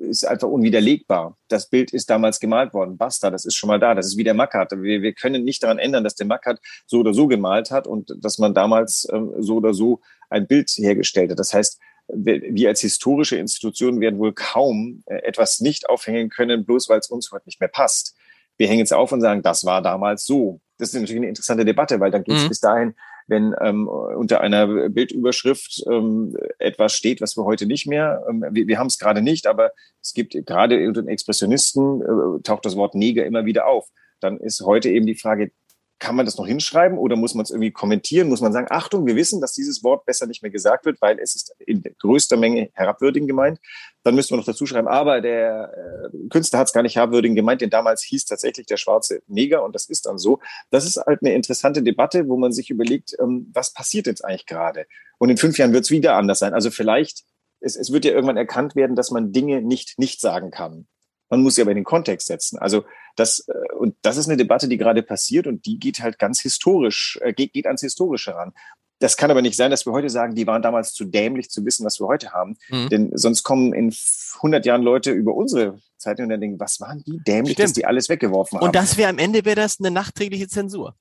ist 0.08 0.24
einfach 0.24 0.48
unwiderlegbar. 0.48 1.36
Das 1.48 1.68
Bild 1.68 1.92
ist 1.92 2.10
damals 2.10 2.40
gemalt 2.40 2.74
worden. 2.74 2.96
Basta, 2.96 3.30
das 3.30 3.44
ist 3.44 3.54
schon 3.54 3.68
mal 3.68 3.80
da. 3.80 3.94
Das 3.94 4.06
ist 4.06 4.16
wie 4.16 4.24
der 4.24 4.34
Mackert. 4.34 4.72
Wir, 4.72 5.02
wir 5.02 5.12
können 5.12 5.44
nicht 5.44 5.62
daran 5.62 5.78
ändern, 5.78 6.04
dass 6.04 6.14
der 6.14 6.26
Mackert 6.26 6.60
so 6.86 7.00
oder 7.00 7.12
so 7.12 7.26
gemalt 7.26 7.70
hat 7.70 7.86
und 7.86 8.12
dass 8.20 8.38
man 8.38 8.54
damals 8.54 9.08
ähm, 9.12 9.32
so 9.38 9.56
oder 9.56 9.74
so 9.74 10.00
ein 10.30 10.46
Bild 10.46 10.70
hergestellt 10.70 11.30
hat. 11.30 11.38
Das 11.38 11.52
heißt, 11.52 11.78
wir 12.08 12.68
als 12.68 12.80
historische 12.80 13.36
Institution 13.36 14.00
werden 14.00 14.18
wohl 14.18 14.32
kaum 14.32 15.02
äh, 15.06 15.16
etwas 15.22 15.60
nicht 15.60 15.88
aufhängen 15.88 16.28
können, 16.28 16.64
bloß 16.64 16.88
weil 16.88 17.00
es 17.00 17.08
uns 17.08 17.32
heute 17.32 17.46
nicht 17.46 17.60
mehr 17.60 17.68
passt. 17.68 18.14
Wir 18.56 18.68
hängen 18.68 18.84
es 18.84 18.92
auf 18.92 19.12
und 19.12 19.20
sagen, 19.20 19.42
das 19.42 19.64
war 19.64 19.82
damals 19.82 20.24
so. 20.24 20.60
Das 20.78 20.88
ist 20.88 20.94
natürlich 20.94 21.16
eine 21.16 21.28
interessante 21.28 21.64
Debatte, 21.64 22.00
weil 22.00 22.10
dann 22.10 22.22
geht 22.22 22.36
es 22.36 22.44
mhm. 22.44 22.48
bis 22.48 22.60
dahin, 22.60 22.94
wenn 23.26 23.54
ähm, 23.60 23.88
unter 23.88 24.40
einer 24.40 24.88
Bildüberschrift 24.88 25.84
ähm, 25.90 26.36
etwas 26.58 26.92
steht, 26.92 27.20
was 27.20 27.36
wir 27.36 27.44
heute 27.44 27.66
nicht 27.66 27.86
mehr, 27.86 28.24
ähm, 28.28 28.44
wir, 28.50 28.66
wir 28.66 28.78
haben 28.78 28.86
es 28.86 28.98
gerade 28.98 29.22
nicht, 29.22 29.46
aber 29.46 29.72
es 30.00 30.12
gibt 30.12 30.34
gerade 30.46 30.86
unter 30.86 31.02
den 31.02 31.08
Expressionisten 31.08 32.02
äh, 32.02 32.42
taucht 32.42 32.64
das 32.64 32.76
Wort 32.76 32.94
Neger 32.94 33.26
immer 33.26 33.44
wieder 33.44 33.66
auf. 33.66 33.88
Dann 34.20 34.38
ist 34.38 34.60
heute 34.62 34.90
eben 34.90 35.06
die 35.06 35.16
Frage, 35.16 35.50
kann 35.98 36.14
man 36.14 36.26
das 36.26 36.36
noch 36.36 36.46
hinschreiben 36.46 36.98
oder 36.98 37.16
muss 37.16 37.34
man 37.34 37.44
es 37.44 37.50
irgendwie 37.50 37.70
kommentieren? 37.70 38.28
Muss 38.28 38.42
man 38.42 38.52
sagen, 38.52 38.66
Achtung, 38.70 39.06
wir 39.06 39.16
wissen, 39.16 39.40
dass 39.40 39.52
dieses 39.52 39.82
Wort 39.82 40.04
besser 40.04 40.26
nicht 40.26 40.42
mehr 40.42 40.50
gesagt 40.50 40.84
wird, 40.84 41.00
weil 41.00 41.18
es 41.18 41.34
ist 41.34 41.54
in 41.58 41.82
größter 41.98 42.36
Menge 42.36 42.70
herabwürdigend 42.74 43.28
gemeint. 43.28 43.58
Dann 44.02 44.14
müsste 44.14 44.34
man 44.34 44.40
noch 44.40 44.46
dazu 44.46 44.66
schreiben, 44.66 44.88
aber 44.88 45.22
der 45.22 45.72
äh, 46.12 46.28
Künstler 46.28 46.58
hat 46.58 46.66
es 46.66 46.74
gar 46.74 46.82
nicht 46.82 46.96
herabwürdigend 46.96 47.36
gemeint, 47.36 47.62
denn 47.62 47.70
damals 47.70 48.02
hieß 48.02 48.26
tatsächlich 48.26 48.66
der 48.66 48.76
schwarze 48.76 49.22
Neger 49.26 49.64
und 49.64 49.74
das 49.74 49.88
ist 49.88 50.04
dann 50.06 50.18
so. 50.18 50.40
Das 50.70 50.84
ist 50.84 50.98
halt 50.98 51.22
eine 51.22 51.34
interessante 51.34 51.82
Debatte, 51.82 52.28
wo 52.28 52.36
man 52.36 52.52
sich 52.52 52.68
überlegt, 52.68 53.16
ähm, 53.18 53.50
was 53.54 53.72
passiert 53.72 54.06
jetzt 54.06 54.24
eigentlich 54.24 54.46
gerade? 54.46 54.86
Und 55.18 55.30
in 55.30 55.38
fünf 55.38 55.56
Jahren 55.56 55.72
wird 55.72 55.84
es 55.84 55.90
wieder 55.90 56.16
anders 56.16 56.40
sein. 56.40 56.52
Also 56.52 56.70
vielleicht, 56.70 57.24
es, 57.60 57.74
es 57.74 57.90
wird 57.90 58.04
ja 58.04 58.12
irgendwann 58.12 58.36
erkannt 58.36 58.76
werden, 58.76 58.96
dass 58.96 59.10
man 59.10 59.32
Dinge 59.32 59.62
nicht 59.62 59.98
nicht 59.98 60.20
sagen 60.20 60.50
kann. 60.50 60.86
Man 61.28 61.42
muss 61.42 61.56
sie 61.56 61.62
aber 61.62 61.72
in 61.72 61.76
den 61.76 61.84
Kontext 61.84 62.26
setzen. 62.26 62.58
Also 62.58 62.84
das, 63.16 63.40
äh, 63.48 63.74
und 63.74 63.96
das 64.02 64.16
ist 64.16 64.28
eine 64.28 64.36
Debatte, 64.36 64.68
die 64.68 64.76
gerade 64.76 65.02
passiert 65.02 65.46
und 65.46 65.66
die 65.66 65.78
geht 65.78 66.00
halt 66.00 66.18
ganz 66.18 66.40
historisch, 66.40 67.18
äh, 67.22 67.32
geht, 67.32 67.52
geht 67.52 67.66
ans 67.66 67.80
Historische 67.80 68.34
ran. 68.34 68.52
Das 68.98 69.16
kann 69.16 69.30
aber 69.30 69.42
nicht 69.42 69.56
sein, 69.56 69.70
dass 69.70 69.84
wir 69.84 69.92
heute 69.92 70.08
sagen, 70.08 70.34
die 70.34 70.46
waren 70.46 70.62
damals 70.62 70.94
zu 70.94 71.04
dämlich 71.04 71.50
zu 71.50 71.64
wissen, 71.66 71.84
was 71.84 72.00
wir 72.00 72.06
heute 72.06 72.32
haben. 72.32 72.56
Mhm. 72.70 72.88
Denn 72.88 73.10
sonst 73.14 73.42
kommen 73.42 73.74
in 73.74 73.94
100 74.36 74.64
Jahren 74.64 74.82
Leute 74.82 75.10
über 75.10 75.34
unsere 75.34 75.78
Zeit 75.98 76.18
und 76.20 76.30
dann 76.30 76.40
denken, 76.40 76.58
was 76.60 76.80
waren 76.80 77.02
die 77.04 77.20
dämlich, 77.26 77.54
Stimmt. 77.54 77.68
dass 77.68 77.72
die 77.74 77.84
alles 77.84 78.08
weggeworfen 78.08 78.58
haben. 78.58 78.66
Und 78.66 78.74
das 78.74 78.96
wäre 78.96 79.10
am 79.10 79.18
Ende 79.18 79.44
wäre 79.44 79.56
das 79.56 79.78
eine 79.80 79.90
nachträgliche 79.90 80.48
Zensur. 80.48 80.96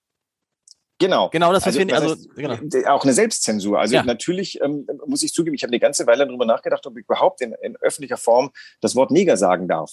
Genau. 1.00 1.30
Genau 1.30 1.52
das, 1.52 1.66
was 1.66 1.76
also, 1.76 1.88
wir, 1.88 1.96
also, 1.96 2.16
genau. 2.36 2.90
auch 2.90 3.04
eine 3.04 3.14
Selbstzensur. 3.14 3.80
Also 3.80 3.96
ja. 3.96 4.04
natürlich 4.04 4.62
ähm, 4.62 4.88
muss 5.06 5.24
ich 5.24 5.34
zugeben, 5.34 5.54
ich 5.54 5.64
habe 5.64 5.72
eine 5.72 5.80
ganze 5.80 6.08
Weile 6.08 6.26
darüber 6.26 6.46
nachgedacht, 6.46 6.88
ob 6.88 6.98
ich 6.98 7.04
überhaupt 7.04 7.42
in, 7.42 7.54
in 7.62 7.76
öffentlicher 7.78 8.18
Form 8.18 8.52
das 8.80 8.96
Wort 8.96 9.12
Neger 9.12 9.36
sagen 9.36 9.68
darf 9.68 9.92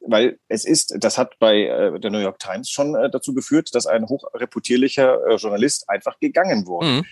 weil 0.00 0.38
es 0.48 0.64
ist, 0.64 0.94
das 0.98 1.18
hat 1.18 1.38
bei 1.38 1.64
äh, 1.66 2.00
der 2.00 2.10
New 2.10 2.18
York 2.18 2.38
Times 2.38 2.70
schon 2.70 2.94
äh, 2.94 3.10
dazu 3.10 3.34
geführt, 3.34 3.74
dass 3.74 3.86
ein 3.86 4.08
hochreputierlicher 4.08 5.26
äh, 5.26 5.34
Journalist 5.36 5.88
einfach 5.88 6.18
gegangen 6.18 6.66
wurde. 6.66 6.86
Mhm. 6.86 7.04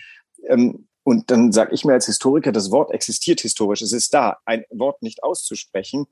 Ähm, 0.47 0.87
und 1.03 1.31
dann 1.31 1.51
sage 1.51 1.73
ich 1.73 1.85
mir 1.85 1.93
als 1.93 2.05
Historiker, 2.05 2.51
das 2.51 2.71
Wort 2.71 2.91
existiert 2.91 3.39
historisch, 3.39 3.81
es 3.81 3.93
ist 3.93 4.13
da. 4.13 4.37
Ein 4.45 4.65
Wort 4.71 5.01
nicht 5.01 5.23
auszusprechen 5.23 6.07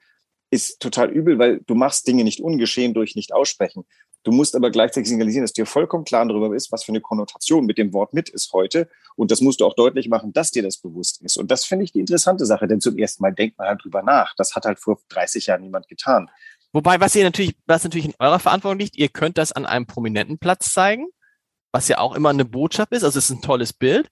ist 0.51 0.79
total 0.79 1.09
übel, 1.09 1.37
weil 1.37 1.59
du 1.65 1.75
machst 1.75 2.07
Dinge 2.07 2.23
nicht 2.23 2.39
ungeschehen 2.39 2.93
durch 2.93 3.15
nicht 3.15 3.33
aussprechen. 3.33 3.85
Du 4.25 4.31
musst 4.31 4.55
aber 4.55 4.71
gleichzeitig 4.71 5.07
signalisieren, 5.07 5.43
dass 5.43 5.53
dir 5.53 5.67
vollkommen 5.67 6.03
klar 6.03 6.25
darüber 6.25 6.53
ist, 6.55 6.71
was 6.71 6.83
für 6.83 6.91
eine 6.91 6.99
Konnotation 6.99 7.67
mit 7.67 7.77
dem 7.77 7.93
Wort 7.93 8.11
mit 8.11 8.27
ist 8.27 8.51
heute. 8.53 8.89
Und 9.15 9.29
das 9.29 9.39
musst 9.39 9.61
du 9.61 9.65
auch 9.67 9.75
deutlich 9.75 10.09
machen, 10.09 10.33
dass 10.33 10.49
dir 10.49 10.63
das 10.63 10.77
bewusst 10.77 11.21
ist. 11.21 11.37
Und 11.37 11.51
das 11.51 11.63
finde 11.63 11.85
ich 11.85 11.91
die 11.91 11.99
interessante 11.99 12.43
Sache, 12.47 12.67
denn 12.67 12.81
zum 12.81 12.97
ersten 12.97 13.21
Mal 13.21 13.33
denkt 13.33 13.59
man 13.59 13.67
halt 13.67 13.83
drüber 13.83 14.01
nach. 14.01 14.33
Das 14.35 14.55
hat 14.55 14.65
halt 14.65 14.79
vor 14.79 14.99
30 15.09 15.45
Jahren 15.45 15.61
niemand 15.61 15.87
getan. 15.87 16.31
Wobei, 16.73 16.99
was 16.99 17.15
ihr 17.15 17.23
natürlich, 17.23 17.55
was 17.67 17.83
natürlich 17.83 18.07
in 18.07 18.15
eurer 18.17 18.39
Verantwortung 18.39 18.79
liegt, 18.79 18.97
ihr 18.97 19.09
könnt 19.09 19.37
das 19.37 19.51
an 19.51 19.67
einem 19.67 19.85
prominenten 19.85 20.39
Platz 20.39 20.73
zeigen, 20.73 21.05
was 21.71 21.87
ja 21.87 21.99
auch 21.99 22.15
immer 22.15 22.31
eine 22.31 22.45
Botschaft 22.45 22.93
ist. 22.93 23.03
Also 23.03 23.19
es 23.19 23.29
ist 23.29 23.37
ein 23.37 23.43
tolles 23.43 23.73
Bild. 23.73 24.09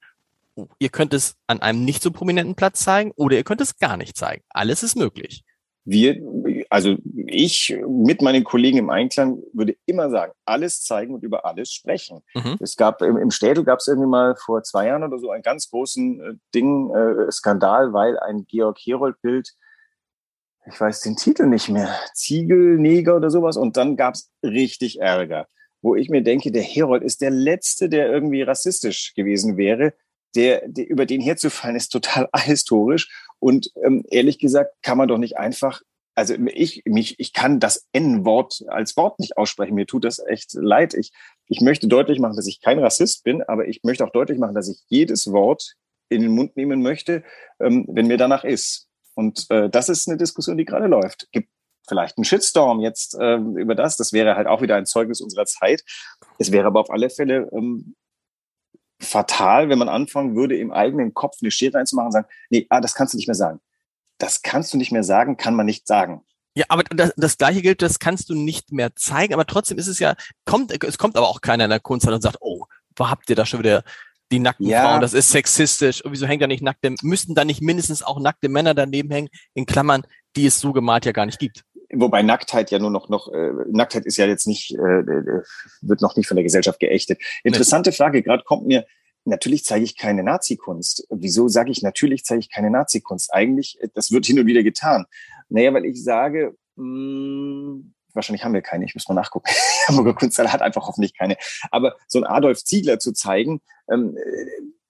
Ihr 0.77 0.89
könnt 0.89 1.15
es 1.15 1.37
an 1.47 1.59
einem 1.63 1.83
nicht 1.83 2.03
so 2.03 2.11
prominenten 2.11 2.53
Platz 2.53 2.83
zeigen 2.83 3.11
oder 3.15 3.35
ihr 3.35 3.43
könnt 3.43 3.61
es 3.61 3.79
gar 3.79 3.97
nicht 3.97 4.15
zeigen. 4.15 4.43
Alles 4.49 4.83
ist 4.83 4.95
möglich. 4.95 5.43
Wir, 5.85 6.21
also 6.69 6.95
ich 7.27 7.75
mit 7.87 8.21
meinen 8.21 8.45
Kollegen 8.45 8.77
im 8.77 8.89
Einklang 8.89 9.39
würde 9.51 9.75
immer 9.85 10.09
sagen, 10.09 10.31
alles 10.45 10.81
zeigen 10.81 11.13
und 11.13 11.23
über 11.23 11.45
alles 11.45 11.73
sprechen. 11.73 12.21
Mhm. 12.35 12.57
Es 12.61 12.77
gab 12.77 13.01
im, 13.01 13.17
im 13.17 13.31
Städel 13.31 13.65
gab 13.65 13.79
es 13.79 13.87
irgendwie 13.87 14.09
mal 14.09 14.35
vor 14.37 14.63
zwei 14.63 14.87
Jahren 14.87 15.03
oder 15.03 15.19
so 15.19 15.29
einen 15.29 15.43
ganz 15.43 15.69
großen 15.69 16.21
äh, 16.21 16.33
Ding, 16.55 16.89
äh, 16.91 17.29
Skandal, 17.31 17.91
weil 17.91 18.17
ein 18.19 18.45
Georg 18.47 18.79
Herold-Bild 18.79 19.53
ich 20.65 20.79
weiß 20.79 21.01
den 21.01 21.15
Titel 21.15 21.45
nicht 21.47 21.69
mehr, 21.69 21.93
Ziegelneger 22.13 23.15
oder 23.15 23.29
sowas. 23.29 23.57
Und 23.57 23.77
dann 23.77 23.95
gab's 23.95 24.31
richtig 24.43 25.01
Ärger, 25.01 25.47
wo 25.81 25.95
ich 25.95 26.09
mir 26.09 26.23
denke, 26.23 26.51
der 26.51 26.63
Herold 26.63 27.03
ist 27.03 27.21
der 27.21 27.31
Letzte, 27.31 27.89
der 27.89 28.11
irgendwie 28.11 28.41
rassistisch 28.41 29.13
gewesen 29.15 29.57
wäre. 29.57 29.93
Der, 30.35 30.67
der 30.67 30.89
über 30.89 31.05
den 31.05 31.21
herzufallen, 31.21 31.75
ist 31.75 31.89
total 31.89 32.27
ahistorisch. 32.31 33.09
Und 33.43 33.71
ähm, 33.83 34.05
ehrlich 34.09 34.39
gesagt 34.39 34.73
kann 34.83 34.97
man 34.97 35.09
doch 35.09 35.17
nicht 35.17 35.37
einfach, 35.37 35.81
also 36.15 36.33
ich, 36.33 36.83
mich, 36.85 37.19
ich 37.19 37.33
kann 37.33 37.59
das 37.59 37.85
N-Wort 37.91 38.63
als 38.67 38.95
Wort 38.95 39.19
nicht 39.19 39.35
aussprechen. 39.35 39.75
Mir 39.75 39.85
tut 39.85 40.05
das 40.05 40.19
echt 40.25 40.53
leid. 40.53 40.93
Ich, 40.93 41.11
ich 41.49 41.59
möchte 41.59 41.89
deutlich 41.89 42.19
machen, 42.19 42.37
dass 42.37 42.47
ich 42.47 42.61
kein 42.61 42.79
Rassist 42.79 43.25
bin, 43.25 43.43
aber 43.43 43.67
ich 43.67 43.83
möchte 43.83 44.05
auch 44.05 44.11
deutlich 44.11 44.39
machen, 44.39 44.55
dass 44.55 44.69
ich 44.69 44.81
jedes 44.87 45.29
Wort 45.33 45.73
in 46.07 46.21
den 46.21 46.31
Mund 46.31 46.55
nehmen 46.55 46.81
möchte, 46.81 47.21
ähm, 47.59 47.85
wenn 47.89 48.07
mir 48.07 48.15
danach 48.15 48.45
ist. 48.45 48.87
Und 49.13 49.45
äh, 49.49 49.69
das 49.69 49.89
ist 49.89 50.07
eine 50.07 50.15
Diskussion, 50.15 50.57
die 50.57 50.63
gerade 50.63 50.87
läuft. 50.87 51.27
Gibt 51.33 51.49
vielleicht 51.85 52.17
einen 52.17 52.23
Shitstorm 52.23 52.79
jetzt 52.79 53.17
ähm, 53.19 53.57
über 53.57 53.75
das. 53.75 53.97
Das 53.97 54.13
wäre 54.13 54.37
halt 54.37 54.47
auch 54.47 54.61
wieder 54.61 54.77
ein 54.77 54.85
Zeugnis 54.85 55.19
unserer 55.19 55.45
Zeit. 55.45 55.83
Es 56.39 56.53
wäre 56.53 56.67
aber 56.67 56.79
auf 56.79 56.91
alle 56.91 57.09
Fälle 57.09 57.49
ähm, 57.51 57.93
fatal, 59.03 59.69
wenn 59.69 59.79
man 59.79 59.89
anfangen 59.89 60.35
würde, 60.35 60.57
im 60.57 60.71
eigenen 60.71 61.13
Kopf 61.13 61.37
eine 61.41 61.51
Schere 61.51 61.77
einzumachen 61.77 62.07
und 62.07 62.11
sagen, 62.13 62.27
nee, 62.49 62.65
ah, 62.69 62.81
das 62.81 62.95
kannst 62.95 63.13
du 63.13 63.17
nicht 63.17 63.27
mehr 63.27 63.35
sagen. 63.35 63.59
Das 64.17 64.41
kannst 64.41 64.73
du 64.73 64.77
nicht 64.77 64.91
mehr 64.91 65.03
sagen, 65.03 65.37
kann 65.37 65.55
man 65.55 65.65
nicht 65.65 65.87
sagen. 65.87 66.23
Ja, 66.55 66.65
aber 66.69 66.83
das, 66.83 67.13
das 67.17 67.37
gleiche 67.37 67.61
gilt, 67.61 67.81
das 67.81 67.99
kannst 67.99 68.29
du 68.29 68.35
nicht 68.35 68.71
mehr 68.71 68.95
zeigen, 68.95 69.33
aber 69.33 69.45
trotzdem 69.45 69.77
ist 69.77 69.87
es 69.87 69.99
ja, 69.99 70.15
kommt, 70.45 70.83
es 70.83 70.97
kommt 70.97 71.17
aber 71.17 71.27
auch 71.27 71.41
keiner 71.41 71.63
in 71.63 71.71
der 71.71 71.79
Kunst 71.79 72.07
und 72.07 72.21
sagt, 72.21 72.37
oh, 72.41 72.65
wo 72.95 73.09
habt 73.09 73.29
ihr 73.29 73.35
da 73.35 73.45
schon 73.45 73.59
wieder 73.59 73.83
die 74.31 74.39
nackten 74.39 74.67
ja. 74.67 74.83
Frauen, 74.83 75.01
das 75.01 75.13
ist 75.13 75.31
sexistisch. 75.31 76.03
Und 76.03 76.11
wieso 76.11 76.27
hängt 76.27 76.41
da 76.41 76.47
nicht 76.47 76.63
nackte, 76.63 76.95
müssten 77.01 77.35
da 77.35 77.45
nicht 77.45 77.61
mindestens 77.61 78.03
auch 78.03 78.19
nackte 78.19 78.49
Männer 78.49 78.73
daneben 78.73 79.11
hängen, 79.11 79.29
in 79.53 79.65
Klammern, 79.65 80.03
die 80.35 80.45
es 80.45 80.59
so 80.59 80.73
gemalt 80.73 81.05
ja 81.05 81.11
gar 81.11 81.25
nicht 81.25 81.39
gibt? 81.39 81.63
Wobei 81.91 82.23
Nacktheit 82.23 82.71
ja 82.71 82.79
nur 82.79 82.89
noch, 82.89 83.09
noch 83.09 83.31
äh, 83.31 83.51
Nacktheit 83.67 84.05
ist 84.05 84.17
ja 84.17 84.25
jetzt 84.25 84.47
nicht, 84.47 84.75
äh, 84.75 84.99
äh 84.99 85.43
wird 85.81 86.01
noch 86.01 86.15
nicht 86.15 86.27
von 86.27 86.35
der 86.35 86.43
Gesellschaft 86.43 86.79
geächtet. 86.79 87.21
Interessante 87.43 87.91
nee. 87.91 87.95
Frage, 87.95 88.23
gerade 88.23 88.43
kommt 88.43 88.65
mir, 88.65 88.85
natürlich 89.25 89.63
zeige 89.63 89.85
ich 89.85 89.97
keine 89.97 90.23
Nazi-Kunst. 90.23 91.07
Wieso 91.09 91.47
sage 91.47 91.71
ich 91.71 91.81
natürlich 91.81 92.25
zeige 92.25 92.39
ich 92.39 92.49
keine 92.49 92.71
Nazi-Kunst? 92.71 93.33
Eigentlich, 93.33 93.77
das 93.93 94.11
wird 94.11 94.25
hin 94.25 94.39
und 94.39 94.47
wieder 94.47 94.63
getan. 94.63 95.05
Naja, 95.49 95.73
weil 95.73 95.85
ich 95.85 96.03
sage, 96.03 96.55
mh, 96.75 96.83
hm, 96.83 97.93
wahrscheinlich 98.13 98.43
haben 98.43 98.53
wir 98.53 98.61
keine, 98.61 98.85
ich 98.85 98.95
muss 98.95 99.07
mal 99.07 99.15
nachgucken. 99.15 99.49
Hamburger 99.87 100.13
Kunsthalle 100.13 100.51
hat 100.51 100.61
einfach 100.61 100.87
hoffentlich 100.87 101.15
keine. 101.15 101.37
Aber 101.71 101.95
so 102.07 102.19
ein 102.19 102.25
Adolf 102.25 102.63
Ziegler 102.63 102.99
zu 102.99 103.13
zeigen, 103.13 103.61
ähm, 103.91 104.17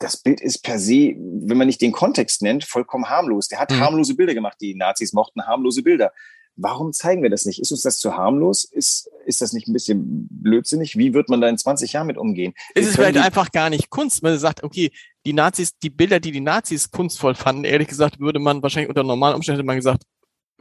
das 0.03 0.17
Bild 0.17 0.41
ist 0.41 0.63
per 0.63 0.79
se, 0.79 1.15
wenn 1.17 1.57
man 1.57 1.67
nicht 1.67 1.81
den 1.81 1.93
Kontext 1.93 2.41
nennt, 2.41 2.65
vollkommen 2.65 3.09
harmlos. 3.09 3.47
Der 3.47 3.59
hat 3.59 3.71
mhm. 3.71 3.79
harmlose 3.79 4.15
Bilder 4.15 4.33
gemacht. 4.33 4.57
Die 4.59 4.75
Nazis 4.75 5.13
mochten 5.13 5.45
harmlose 5.45 5.81
Bilder. 5.81 6.11
Warum 6.55 6.93
zeigen 6.93 7.23
wir 7.23 7.29
das 7.29 7.45
nicht? 7.45 7.59
Ist 7.59 7.71
uns 7.71 7.81
das 7.81 7.97
zu 7.97 8.15
harmlos? 8.15 8.63
Ist, 8.63 9.09
ist 9.25 9.41
das 9.41 9.53
nicht 9.53 9.67
ein 9.67 9.73
bisschen 9.73 10.27
blödsinnig? 10.29 10.97
Wie 10.97 11.13
wird 11.13 11.29
man 11.29 11.41
da 11.41 11.47
in 11.47 11.57
20 11.57 11.93
Jahren 11.93 12.05
mit 12.05 12.17
umgehen? 12.17 12.53
Ist 12.75 12.87
es 12.87 12.95
vielleicht 12.95 13.17
einfach 13.17 13.51
gar 13.51 13.69
nicht 13.69 13.89
Kunst? 13.89 14.21
Man 14.21 14.37
sagt, 14.37 14.61
okay, 14.61 14.91
die 15.25 15.33
Nazis, 15.33 15.77
die 15.79 15.89
Bilder, 15.89 16.19
die 16.19 16.31
die 16.31 16.41
Nazis 16.41 16.91
kunstvoll 16.91 17.33
fanden, 17.33 17.63
ehrlich 17.63 17.87
gesagt, 17.87 18.19
würde 18.19 18.39
man 18.39 18.61
wahrscheinlich 18.61 18.89
unter 18.89 19.03
normalen 19.03 19.35
Umständen 19.35 19.59
hätte 19.59 19.65
man 19.65 19.77
gesagt, 19.77 20.03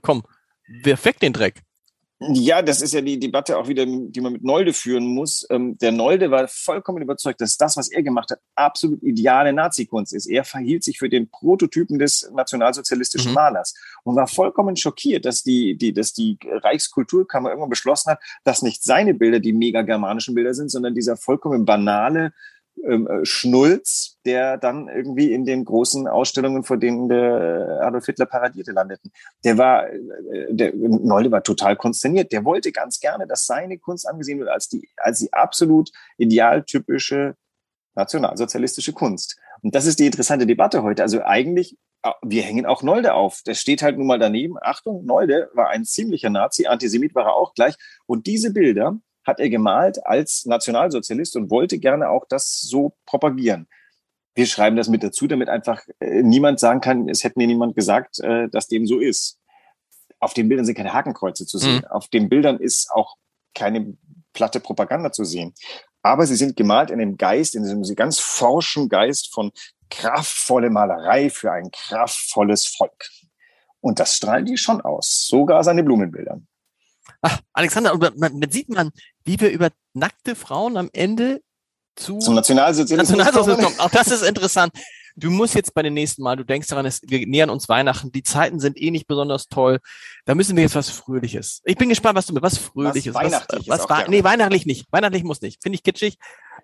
komm, 0.00 0.22
wer 0.82 0.96
feckt 0.96 1.22
den 1.22 1.32
Dreck? 1.32 1.60
Ja, 2.30 2.62
das 2.62 2.82
ist 2.82 2.94
ja 2.94 3.00
die 3.00 3.18
Debatte 3.18 3.56
auch 3.56 3.68
wieder, 3.68 3.84
die 3.86 4.20
man 4.20 4.32
mit 4.32 4.44
Nolde 4.44 4.72
führen 4.72 5.06
muss. 5.06 5.46
Ähm, 5.50 5.76
der 5.78 5.92
Nolde 5.92 6.30
war 6.30 6.46
vollkommen 6.48 7.02
überzeugt, 7.02 7.40
dass 7.40 7.56
das, 7.56 7.76
was 7.76 7.90
er 7.90 8.02
gemacht 8.02 8.30
hat, 8.30 8.40
absolut 8.54 9.02
ideale 9.02 9.52
Nazi-Kunst 9.52 10.12
ist. 10.12 10.26
Er 10.26 10.44
verhielt 10.44 10.84
sich 10.84 10.98
für 10.98 11.08
den 11.08 11.28
Prototypen 11.28 11.98
des 11.98 12.30
nationalsozialistischen 12.32 13.30
mhm. 13.30 13.34
Malers 13.34 13.74
und 14.04 14.16
war 14.16 14.26
vollkommen 14.26 14.76
schockiert, 14.76 15.24
dass 15.24 15.42
die, 15.42 15.76
die, 15.76 15.92
dass 15.92 16.12
die 16.12 16.38
Reichskulturkammer 16.44 17.50
irgendwann 17.50 17.70
beschlossen 17.70 18.12
hat, 18.12 18.20
dass 18.44 18.62
nicht 18.62 18.82
seine 18.82 19.14
Bilder 19.14 19.40
die 19.40 19.52
mega 19.52 19.82
germanischen 19.82 20.34
Bilder 20.34 20.54
sind, 20.54 20.70
sondern 20.70 20.94
dieser 20.94 21.16
vollkommen 21.16 21.64
banale, 21.64 22.32
ähm, 22.84 23.06
äh, 23.06 23.24
Schnulz, 23.24 24.18
der 24.24 24.58
dann 24.58 24.88
irgendwie 24.88 25.32
in 25.32 25.44
den 25.44 25.64
großen 25.64 26.08
Ausstellungen, 26.08 26.64
vor 26.64 26.76
denen 26.78 27.08
der 27.08 27.80
Adolf 27.82 28.06
Hitler 28.06 28.26
paradierte, 28.26 28.72
landeten. 28.72 29.12
Der 29.44 29.58
war, 29.58 29.88
äh, 29.88 30.46
der 30.50 30.74
Nolde 30.74 31.30
war 31.30 31.42
total 31.42 31.76
konsterniert. 31.76 32.32
Der 32.32 32.44
wollte 32.44 32.72
ganz 32.72 33.00
gerne, 33.00 33.26
dass 33.26 33.46
seine 33.46 33.78
Kunst 33.78 34.08
angesehen 34.08 34.40
wird 34.40 34.48
als 34.48 34.68
die, 34.68 34.88
als 34.96 35.18
die 35.20 35.32
absolut 35.32 35.90
idealtypische 36.18 37.36
nationalsozialistische 37.94 38.92
Kunst. 38.92 39.38
Und 39.62 39.74
das 39.74 39.86
ist 39.86 39.98
die 39.98 40.06
interessante 40.06 40.46
Debatte 40.46 40.82
heute. 40.82 41.02
Also 41.02 41.22
eigentlich, 41.22 41.78
wir 42.22 42.42
hängen 42.42 42.66
auch 42.66 42.82
Nolde 42.82 43.14
auf. 43.14 43.42
Das 43.44 43.60
steht 43.60 43.82
halt 43.82 43.96
nun 43.96 44.06
mal 44.06 44.18
daneben. 44.18 44.56
Achtung, 44.60 45.04
Nolde 45.04 45.50
war 45.54 45.68
ein 45.68 45.84
ziemlicher 45.84 46.30
Nazi, 46.30 46.66
Antisemit 46.66 47.14
war 47.14 47.26
er 47.26 47.34
auch 47.34 47.54
gleich. 47.54 47.76
Und 48.06 48.26
diese 48.26 48.52
Bilder, 48.52 48.98
hat 49.24 49.40
er 49.40 49.48
gemalt 49.50 50.04
als 50.06 50.44
Nationalsozialist 50.46 51.36
und 51.36 51.50
wollte 51.50 51.78
gerne 51.78 52.08
auch 52.08 52.24
das 52.28 52.60
so 52.60 52.94
propagieren. 53.06 53.68
Wir 54.34 54.46
schreiben 54.46 54.76
das 54.76 54.88
mit 54.88 55.02
dazu, 55.02 55.26
damit 55.26 55.48
einfach 55.48 55.82
äh, 56.00 56.22
niemand 56.22 56.58
sagen 56.58 56.80
kann, 56.80 57.08
es 57.08 57.22
hätte 57.22 57.38
mir 57.38 57.46
niemand 57.46 57.76
gesagt, 57.76 58.18
äh, 58.20 58.48
dass 58.48 58.68
dem 58.68 58.86
so 58.86 58.98
ist. 58.98 59.38
Auf 60.18 60.34
den 60.34 60.48
Bildern 60.48 60.64
sind 60.64 60.76
keine 60.76 60.92
Hakenkreuze 60.92 61.46
zu 61.46 61.58
sehen. 61.58 61.76
Mhm. 61.76 61.86
Auf 61.86 62.08
den 62.08 62.28
Bildern 62.28 62.58
ist 62.58 62.90
auch 62.90 63.16
keine 63.54 63.96
platte 64.32 64.60
Propaganda 64.60 65.12
zu 65.12 65.24
sehen. 65.24 65.52
Aber 66.02 66.26
sie 66.26 66.36
sind 66.36 66.56
gemalt 66.56 66.90
in 66.90 66.98
dem 66.98 67.16
Geist, 67.16 67.54
in 67.54 67.62
diesem 67.62 67.82
ganz 67.94 68.18
forschen 68.18 68.88
Geist 68.88 69.32
von 69.32 69.52
kraftvolle 69.90 70.70
Malerei 70.70 71.30
für 71.30 71.52
ein 71.52 71.70
kraftvolles 71.70 72.66
Volk. 72.66 73.08
Und 73.80 73.98
das 73.98 74.16
strahlen 74.16 74.46
die 74.46 74.56
schon 74.56 74.80
aus, 74.80 75.26
sogar 75.28 75.62
seine 75.64 75.84
Blumenbilder. 75.84 76.40
Ach, 77.20 77.40
Alexander, 77.52 77.96
man, 77.96 78.38
man 78.38 78.50
sieht 78.50 78.68
man, 78.68 78.90
wie 79.24 79.40
wir 79.40 79.50
über 79.50 79.70
nackte 79.94 80.34
Frauen 80.34 80.76
am 80.76 80.90
Ende 80.92 81.40
zu 81.96 82.18
zum 82.18 82.34
Nationalsozialismus, 82.34 83.18
Nationalsozialismus 83.18 83.76
kommen. 83.76 83.80
Auch 83.80 83.90
das 83.90 84.08
ist 84.08 84.22
interessant. 84.22 84.72
Du 85.14 85.30
musst 85.30 85.54
jetzt 85.54 85.74
bei 85.74 85.82
den 85.82 85.92
nächsten 85.92 86.22
Mal, 86.22 86.36
du 86.36 86.44
denkst 86.44 86.68
daran, 86.68 86.86
es, 86.86 87.02
wir 87.02 87.26
nähern 87.26 87.50
uns 87.50 87.68
Weihnachten, 87.68 88.12
die 88.12 88.22
Zeiten 88.22 88.60
sind 88.60 88.80
eh 88.80 88.90
nicht 88.90 89.06
besonders 89.06 89.48
toll. 89.48 89.78
Da 90.24 90.34
müssen 90.34 90.56
wir 90.56 90.62
jetzt 90.62 90.74
was 90.74 90.88
Fröhliches. 90.88 91.60
Ich 91.64 91.76
bin 91.76 91.90
gespannt, 91.90 92.16
was 92.16 92.26
du 92.26 92.32
mit 92.32 92.42
was 92.42 92.56
Fröhliches. 92.56 93.14
Was 93.14 93.24
Weihnachtliches. 93.24 93.68
Was, 93.68 93.90
was, 93.90 94.08
nee, 94.08 94.24
weihnachtlich 94.24 94.64
nicht. 94.64 94.86
Weihnachtlich 94.90 95.22
muss 95.22 95.42
nicht. 95.42 95.62
Finde 95.62 95.76
ich 95.76 95.82
kitschig. 95.82 96.16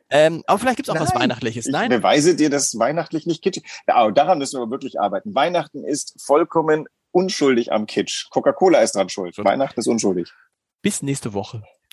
Ähm, 0.09 0.43
aber 0.47 0.59
vielleicht 0.59 0.77
gibt's 0.77 0.89
auch 0.89 0.95
Nein, 0.95 1.03
was 1.03 1.15
Weihnachtliches. 1.15 1.67
Nein. 1.67 1.93
Ich 1.93 1.99
beweise 1.99 2.35
dir, 2.37 2.49
dass 2.49 2.79
weihnachtlich 2.79 3.27
nicht 3.27 3.43
kitschig. 3.43 3.65
Ja, 3.87 4.11
daran 4.11 4.39
müssen 4.39 4.59
wir 4.59 4.71
wirklich 4.71 4.99
arbeiten. 4.99 5.35
Weihnachten 5.35 5.85
ist 5.85 6.15
vollkommen 6.19 6.87
unschuldig 7.11 7.73
am 7.73 7.87
Kitsch. 7.87 8.31
Coca-Cola 8.31 8.81
ist 8.81 8.95
dran 8.95 9.11
schuld. 9.11 9.37
Weihnachten 9.39 9.79
ist 9.79 9.89
unschuldig. 9.89 10.33
Bis 10.81 11.03
nächste 11.03 11.35
Woche. 11.35 11.63